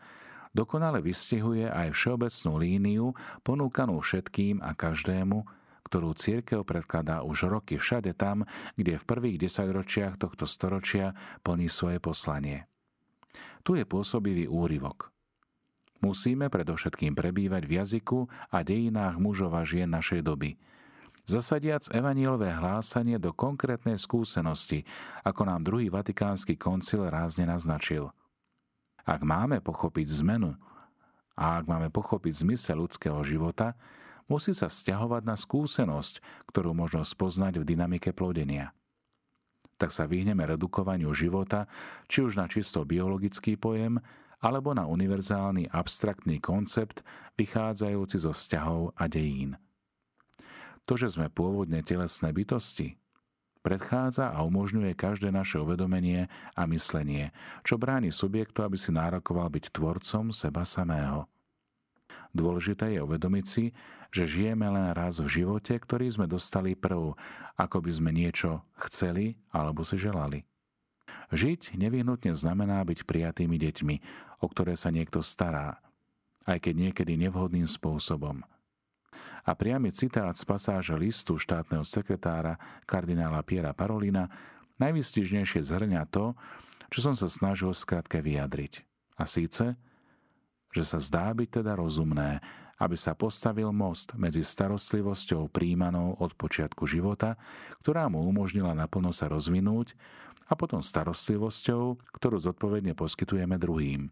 dokonale 0.57 0.97
vystihuje 0.97 1.69
aj 1.69 1.93
všeobecnú 1.93 2.57
líniu 2.57 3.05
ponúkanú 3.45 4.01
všetkým 4.01 4.65
a 4.65 4.73
každému, 4.73 5.45
ktorú 5.87 6.11
církev 6.11 6.67
predkladá 6.67 7.23
už 7.23 7.47
roky 7.47 7.79
všade 7.79 8.11
tam, 8.13 8.43
kde 8.75 8.99
v 8.99 9.07
prvých 9.07 9.47
desaťročiach 9.47 10.19
tohto 10.19 10.43
storočia 10.43 11.15
plní 11.47 11.71
svoje 11.71 12.03
poslanie. 12.03 12.67
Tu 13.63 13.79
je 13.79 13.87
pôsobivý 13.87 14.51
úryvok. 14.51 15.09
Musíme 16.03 16.51
predovšetkým 16.51 17.17
prebývať 17.17 17.63
v 17.65 17.75
jazyku 17.81 18.19
a 18.53 18.61
dejinách 18.61 19.17
mužov 19.17 19.55
a 19.55 19.65
žien 19.65 19.89
našej 19.89 20.21
doby– 20.21 20.55
zasadiac 21.27 21.83
evanielové 21.91 22.55
hlásanie 22.55 23.19
do 23.19 23.35
konkrétnej 23.35 23.99
skúsenosti, 23.99 24.87
ako 25.27 25.43
nám 25.43 25.67
druhý 25.67 25.91
vatikánsky 25.91 26.55
koncil 26.55 27.03
rázne 27.11 27.43
naznačil. 27.43 28.15
Ak 29.03 29.27
máme 29.27 29.59
pochopiť 29.59 30.23
zmenu 30.23 30.55
a 31.35 31.59
ak 31.59 31.67
máme 31.67 31.91
pochopiť 31.91 32.47
zmysel 32.47 32.79
ľudského 32.79 33.19
života, 33.27 33.75
musí 34.27 34.51
sa 34.55 34.67
vzťahovať 34.67 35.23
na 35.23 35.35
skúsenosť, 35.35 36.21
ktorú 36.51 36.75
možno 36.75 37.03
spoznať 37.03 37.63
v 37.63 37.67
dynamike 37.67 38.11
plodenia. 38.11 38.75
Tak 39.77 39.93
sa 39.93 40.09
vyhneme 40.09 40.43
redukovaniu 40.43 41.13
života, 41.13 41.69
či 42.09 42.25
už 42.25 42.39
na 42.39 42.49
čisto 42.49 42.81
biologický 42.83 43.55
pojem, 43.55 44.01
alebo 44.37 44.73
na 44.73 44.85
univerzálny 44.85 45.73
abstraktný 45.73 46.37
koncept 46.37 47.01
vychádzajúci 47.37 48.17
zo 48.21 48.31
vzťahov 48.33 48.93
a 48.93 49.09
dejín. 49.09 49.57
To, 50.85 50.93
že 50.95 51.09
sme 51.13 51.27
pôvodne 51.27 51.81
telesné 51.83 52.31
bytosti, 52.31 52.95
predchádza 53.65 54.31
a 54.31 54.45
umožňuje 54.47 54.95
každé 54.95 55.33
naše 55.33 55.59
uvedomenie 55.59 56.31
a 56.55 56.63
myslenie, 56.69 57.35
čo 57.67 57.75
bráni 57.75 58.15
subjektu, 58.15 58.63
aby 58.63 58.79
si 58.79 58.95
nárokoval 58.95 59.51
byť 59.51 59.75
tvorcom 59.75 60.31
seba 60.31 60.63
samého. 60.63 61.27
Dôležité 62.35 62.95
je 62.95 63.03
uvedomiť 63.03 63.45
si, 63.45 63.65
že 64.11 64.27
žijeme 64.27 64.67
len 64.67 64.95
raz 64.95 65.19
v 65.19 65.41
živote, 65.41 65.75
ktorý 65.75 66.07
sme 66.07 66.25
dostali 66.27 66.75
prv, 66.75 67.15
ako 67.59 67.77
by 67.83 67.91
sme 67.91 68.11
niečo 68.15 68.63
chceli 68.87 69.39
alebo 69.51 69.83
si 69.83 69.99
želali. 69.99 70.47
Žiť 71.31 71.75
nevyhnutne 71.75 72.31
znamená 72.31 72.79
byť 72.87 73.03
prijatými 73.03 73.59
deťmi, 73.59 73.95
o 74.39 74.45
ktoré 74.47 74.79
sa 74.79 74.91
niekto 74.91 75.19
stará, 75.19 75.79
aj 76.47 76.63
keď 76.63 76.73
niekedy 76.91 77.19
nevhodným 77.19 77.67
spôsobom– 77.67 78.43
a 79.47 79.55
priamy 79.55 79.95
citát 79.95 80.35
z 80.35 80.43
pasáže 80.43 80.91
listu 80.99 81.39
štátneho 81.39 81.87
sekretára 81.87 82.59
kardinála 82.83 83.39
Piera 83.47 83.71
Parolina 83.71 84.27
najvystižnejšie 84.75 85.63
zhrňa 85.63 86.03
to, 86.11 86.35
čo 86.91 86.99
som 86.99 87.15
sa 87.15 87.31
snažil 87.31 87.71
skratke 87.71 88.19
vyjadriť. 88.19 88.83
A 89.15 89.23
síce, 89.23 89.79
že 90.77 90.85
sa 90.85 91.01
zdá 91.01 91.33
byť 91.33 91.61
teda 91.61 91.73
rozumné, 91.73 92.37
aby 92.77 92.93
sa 92.93 93.17
postavil 93.17 93.73
most 93.73 94.13
medzi 94.13 94.45
starostlivosťou 94.45 95.49
príjmanou 95.49 96.13
od 96.21 96.37
počiatku 96.37 96.85
života, 96.85 97.33
ktorá 97.81 98.05
mu 98.05 98.21
umožnila 98.21 98.77
naplno 98.77 99.09
sa 99.09 99.25
rozvinúť, 99.25 99.97
a 100.47 100.55
potom 100.55 100.79
starostlivosťou, 100.79 101.99
ktorú 102.15 102.39
zodpovedne 102.39 102.95
poskytujeme 102.95 103.59
druhým, 103.59 104.07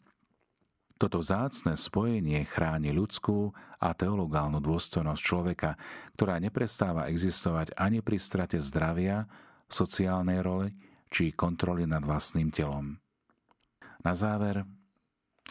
toto 0.96 1.20
zácne 1.20 1.76
spojenie 1.76 2.48
chráni 2.48 2.96
ľudskú 2.96 3.52
a 3.84 3.92
teologálnu 3.92 4.64
dôstojnosť 4.64 5.22
človeka, 5.22 5.76
ktorá 6.16 6.40
neprestáva 6.40 7.12
existovať 7.12 7.76
ani 7.76 8.00
pri 8.00 8.16
strate 8.16 8.56
zdravia, 8.64 9.28
sociálnej 9.68 10.40
roli 10.40 10.72
či 11.12 11.36
kontroly 11.36 11.84
nad 11.84 12.00
vlastným 12.00 12.48
telom. 12.48 12.96
Na 14.08 14.16
záver, 14.16 14.64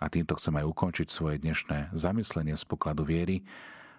a 0.03 0.07
týmto 0.11 0.35
chcem 0.35 0.59
aj 0.59 0.67
ukončiť 0.67 1.09
svoje 1.11 1.37
dnešné 1.39 1.95
zamyslenie 1.95 2.59
z 2.59 2.65
pokladu 2.67 3.07
viery, 3.07 3.47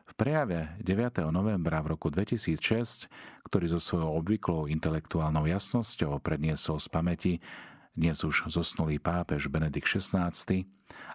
v 0.05 0.13
prejave 0.13 0.69
9. 0.85 1.33
novembra 1.33 1.81
v 1.81 1.97
roku 1.97 2.13
2006, 2.13 3.09
ktorý 3.49 3.65
so 3.73 3.81
svojou 3.81 4.13
obvyklou 4.21 4.69
intelektuálnou 4.69 5.49
jasnosťou 5.49 6.21
predniesol 6.21 6.77
z 6.77 6.87
pamäti 6.93 7.33
dnes 7.95 8.21
už 8.21 8.51
zosnulý 8.51 9.01
pápež 9.01 9.47
Benedikt 9.47 9.87
XVI, 9.87 10.29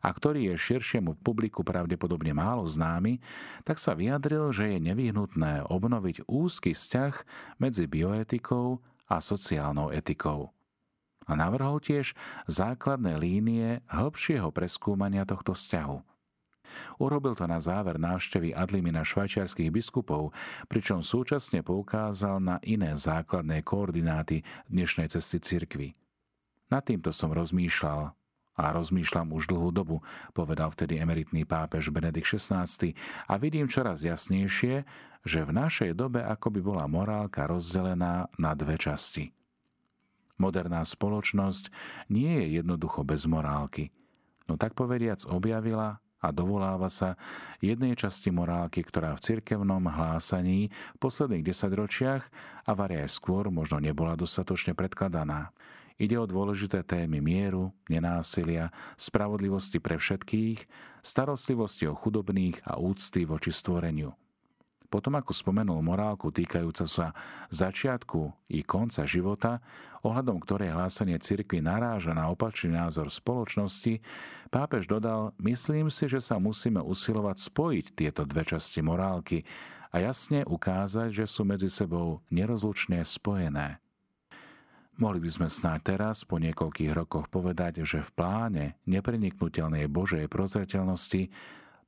a 0.00 0.08
ktorý 0.10 0.50
je 0.52 0.54
širšiemu 0.56 1.20
publiku 1.20 1.60
pravdepodobne 1.60 2.32
málo 2.32 2.64
známy, 2.66 3.20
tak 3.62 3.76
sa 3.76 3.92
vyjadril, 3.92 4.50
že 4.50 4.74
je 4.74 4.78
nevyhnutné 4.80 5.68
obnoviť 5.68 6.26
úzky 6.26 6.72
vzťah 6.72 7.14
medzi 7.60 7.84
bioetikou 7.84 8.80
a 9.06 9.16
sociálnou 9.20 9.92
etikou. 9.92 10.50
A 11.30 11.38
navrhol 11.38 11.78
tiež 11.78 12.18
základné 12.50 13.14
línie 13.22 13.86
hĺbšieho 13.86 14.50
preskúmania 14.50 15.22
tohto 15.22 15.54
vzťahu. 15.54 16.02
Urobil 16.98 17.34
to 17.38 17.46
na 17.46 17.62
záver 17.62 17.98
návštevy 17.98 18.54
Adlimina 18.54 19.06
švajčiarských 19.06 19.70
biskupov, 19.70 20.34
pričom 20.66 21.02
súčasne 21.02 21.62
poukázal 21.62 22.42
na 22.42 22.56
iné 22.66 22.94
základné 22.94 23.62
koordináty 23.62 24.42
dnešnej 24.70 25.10
cesty 25.10 25.38
cirkvy. 25.38 25.88
Nad 26.70 26.86
týmto 26.86 27.10
som 27.10 27.34
rozmýšľal 27.34 28.14
a 28.60 28.64
rozmýšľam 28.76 29.34
už 29.34 29.50
dlhú 29.50 29.70
dobu, 29.72 29.96
povedal 30.36 30.70
vtedy 30.70 31.00
emeritný 31.00 31.48
pápež 31.48 31.90
Benedikt 31.90 32.28
XVI 32.28 32.66
a 33.26 33.34
vidím 33.40 33.66
čoraz 33.66 34.04
jasnejšie, 34.04 34.84
že 35.24 35.40
v 35.42 35.50
našej 35.50 35.96
dobe 35.96 36.22
akoby 36.22 36.60
bola 36.62 36.84
morálka 36.86 37.48
rozdelená 37.48 38.28
na 38.36 38.52
dve 38.54 38.76
časti. 38.76 39.32
Moderná 40.40 40.80
spoločnosť 40.80 41.68
nie 42.08 42.32
je 42.40 42.64
jednoducho 42.64 43.04
bez 43.04 43.28
morálky, 43.28 43.92
no 44.48 44.56
tak 44.56 44.72
povediac 44.72 45.20
objavila 45.28 46.00
a 46.20 46.28
dovoláva 46.32 46.92
sa 46.92 47.16
jednej 47.64 47.96
časti 47.96 48.28
morálky, 48.28 48.84
ktorá 48.84 49.16
v 49.16 49.24
cirkevnom 49.24 49.88
hlásaní 49.88 50.68
v 50.68 50.98
posledných 51.00 51.44
desaťročiach 51.44 52.22
a 52.68 52.70
varia 52.76 53.04
aj 53.04 53.10
skôr 53.16 53.48
možno 53.48 53.80
nebola 53.80 54.16
dostatočne 54.16 54.76
predkladaná. 54.76 55.52
Ide 56.00 56.16
o 56.16 56.24
dôležité 56.24 56.80
témy 56.80 57.20
mieru, 57.20 57.76
nenásilia, 57.88 58.72
spravodlivosti 58.96 59.84
pre 59.84 60.00
všetkých, 60.00 60.64
starostlivosti 61.04 61.84
o 61.88 61.96
chudobných 61.96 62.64
a 62.64 62.80
úcty 62.80 63.28
voči 63.28 63.52
stvoreniu. 63.52 64.16
Potom 64.90 65.14
ako 65.14 65.30
spomenul 65.30 65.78
morálku 65.86 66.34
týkajúca 66.34 66.82
sa 66.82 67.14
začiatku 67.54 68.50
i 68.50 68.66
konca 68.66 69.06
života, 69.06 69.62
ohľadom 70.02 70.42
ktorej 70.42 70.74
hlásenie 70.74 71.14
cirkvi 71.22 71.62
naráža 71.62 72.10
na 72.10 72.26
opačný 72.26 72.74
názor 72.74 73.06
spoločnosti, 73.06 74.02
pápež 74.50 74.90
dodal, 74.90 75.30
myslím 75.38 75.94
si, 75.94 76.10
že 76.10 76.18
sa 76.18 76.42
musíme 76.42 76.82
usilovať 76.82 77.36
spojiť 77.38 77.86
tieto 77.94 78.26
dve 78.26 78.42
časti 78.42 78.82
morálky 78.82 79.46
a 79.94 80.02
jasne 80.02 80.42
ukázať, 80.42 81.22
že 81.22 81.26
sú 81.30 81.46
medzi 81.46 81.70
sebou 81.70 82.26
nerozlučne 82.34 82.98
spojené. 83.06 83.78
Mohli 85.00 85.24
by 85.24 85.30
sme 85.32 85.48
snáď 85.48 85.96
teraz, 85.96 86.28
po 86.28 86.36
niekoľkých 86.36 86.92
rokoch, 86.92 87.32
povedať, 87.32 87.88
že 87.88 88.04
v 88.04 88.10
pláne 88.12 88.64
nepreniknutelnej 88.84 89.88
Božej 89.88 90.28
prozreteľnosti 90.28 91.32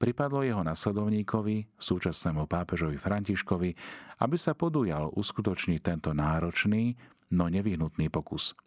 pripadlo 0.02 0.42
jeho 0.42 0.66
nasledovníkovi, 0.66 1.78
súčasnému 1.78 2.50
pápežovi 2.50 2.98
Františkovi, 2.98 3.70
aby 4.18 4.34
sa 4.34 4.58
podujal 4.58 5.14
uskutočniť 5.14 5.78
tento 5.78 6.10
náročný, 6.10 6.98
no 7.30 7.46
nevyhnutný 7.46 8.10
pokus. 8.10 8.58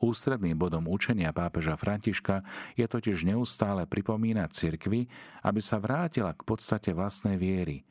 Ústredným 0.00 0.56
bodom 0.56 0.88
učenia 0.88 1.28
pápeža 1.36 1.76
Františka 1.76 2.40
je 2.72 2.88
totiž 2.88 3.28
neustále 3.28 3.84
pripomínať 3.84 4.48
cirkvi, 4.48 5.04
aby 5.44 5.60
sa 5.60 5.76
vrátila 5.76 6.32
k 6.32 6.42
podstate 6.44 6.96
vlastnej 6.96 7.36
viery, 7.36 7.84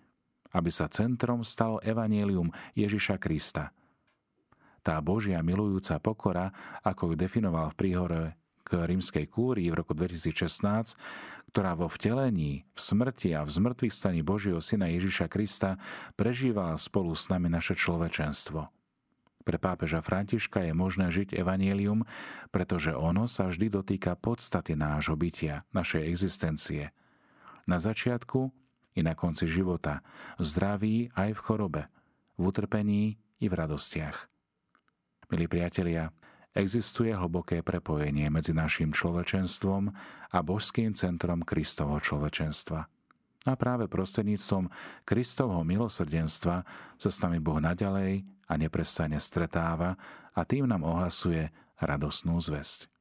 aby 0.58 0.74
sa 0.74 0.89
centrom 0.89 1.46
stalo 1.46 1.78
evanielium 1.86 2.50
Ježiša 2.74 3.22
Krista. 3.22 3.69
Tá 4.84 5.00
Božia 5.00 5.39
milujúca 5.46 6.02
pokora, 6.02 6.50
ako 6.82 7.13
ju 7.13 7.15
definoval 7.15 7.72
v 7.72 7.78
príhore 7.78 8.22
k 8.63 8.84
rímskej 8.84 9.28
kúrii 9.32 9.72
v 9.72 9.80
roku 9.80 9.96
2016, 9.96 10.98
ktorá 11.54 11.78
vo 11.78 11.86
vtelení, 11.86 12.66
v 12.74 12.80
smrti 12.82 13.38
a 13.38 13.46
v 13.46 13.54
zmrtvých 13.54 13.94
staní 13.94 14.26
Božieho 14.26 14.58
Syna 14.58 14.89
Ježiša 14.89 15.30
Krista 15.30 15.78
prežívala 16.18 16.74
spolu 16.82 17.13
s 17.13 17.30
nami 17.30 17.46
naše 17.46 17.78
človečenstvo. 17.78 18.74
Pre 19.46 19.58
pápeža 19.62 20.02
Františka 20.02 20.66
je 20.66 20.74
možné 20.74 21.13
žiť 21.13 21.38
evanielium, 21.38 22.10
pretože 22.50 22.89
ono 22.98 23.30
sa 23.30 23.54
vždy 23.54 23.70
dotýka 23.70 24.18
podstaty 24.18 24.74
nášho 24.74 25.13
bytia, 25.13 25.62
našej 25.78 26.02
existencie. 26.10 26.89
Na 27.70 27.78
začiatku 27.78 28.50
i 28.98 29.06
na 29.06 29.13
konci 29.13 29.46
života, 29.46 30.02
v 30.42 30.44
zdraví 30.50 30.98
aj 31.13 31.38
v 31.38 31.44
chorobe, 31.44 31.84
v 32.34 32.50
utrpení 32.50 33.22
i 33.38 33.46
v 33.46 33.54
radostiach. 33.54 34.26
Milí 35.30 35.46
priatelia, 35.46 36.10
existuje 36.54 37.10
hlboké 37.10 37.66
prepojenie 37.66 38.30
medzi 38.30 38.54
našim 38.54 38.94
človečenstvom 38.94 39.89
a 40.30 40.38
božským 40.46 40.94
centrom 40.94 41.42
Kristovho 41.42 41.98
človečenstva. 41.98 42.86
A 43.44 43.54
práve 43.60 43.92
prostredníctvom 43.92 44.72
Kristovho 45.04 45.66
milosrdenstva 45.68 46.63
sa 46.96 47.10
s 47.12 47.18
nami 47.20 47.44
Boh 47.44 47.60
naďalej 47.60 48.24
a 48.48 48.54
neprestane 48.56 49.20
stretáva 49.20 50.00
a 50.32 50.42
tým 50.48 50.70
nám 50.70 50.88
ohlasuje 50.88 51.52
radosnú 51.82 52.39
zväzť. 52.39 52.93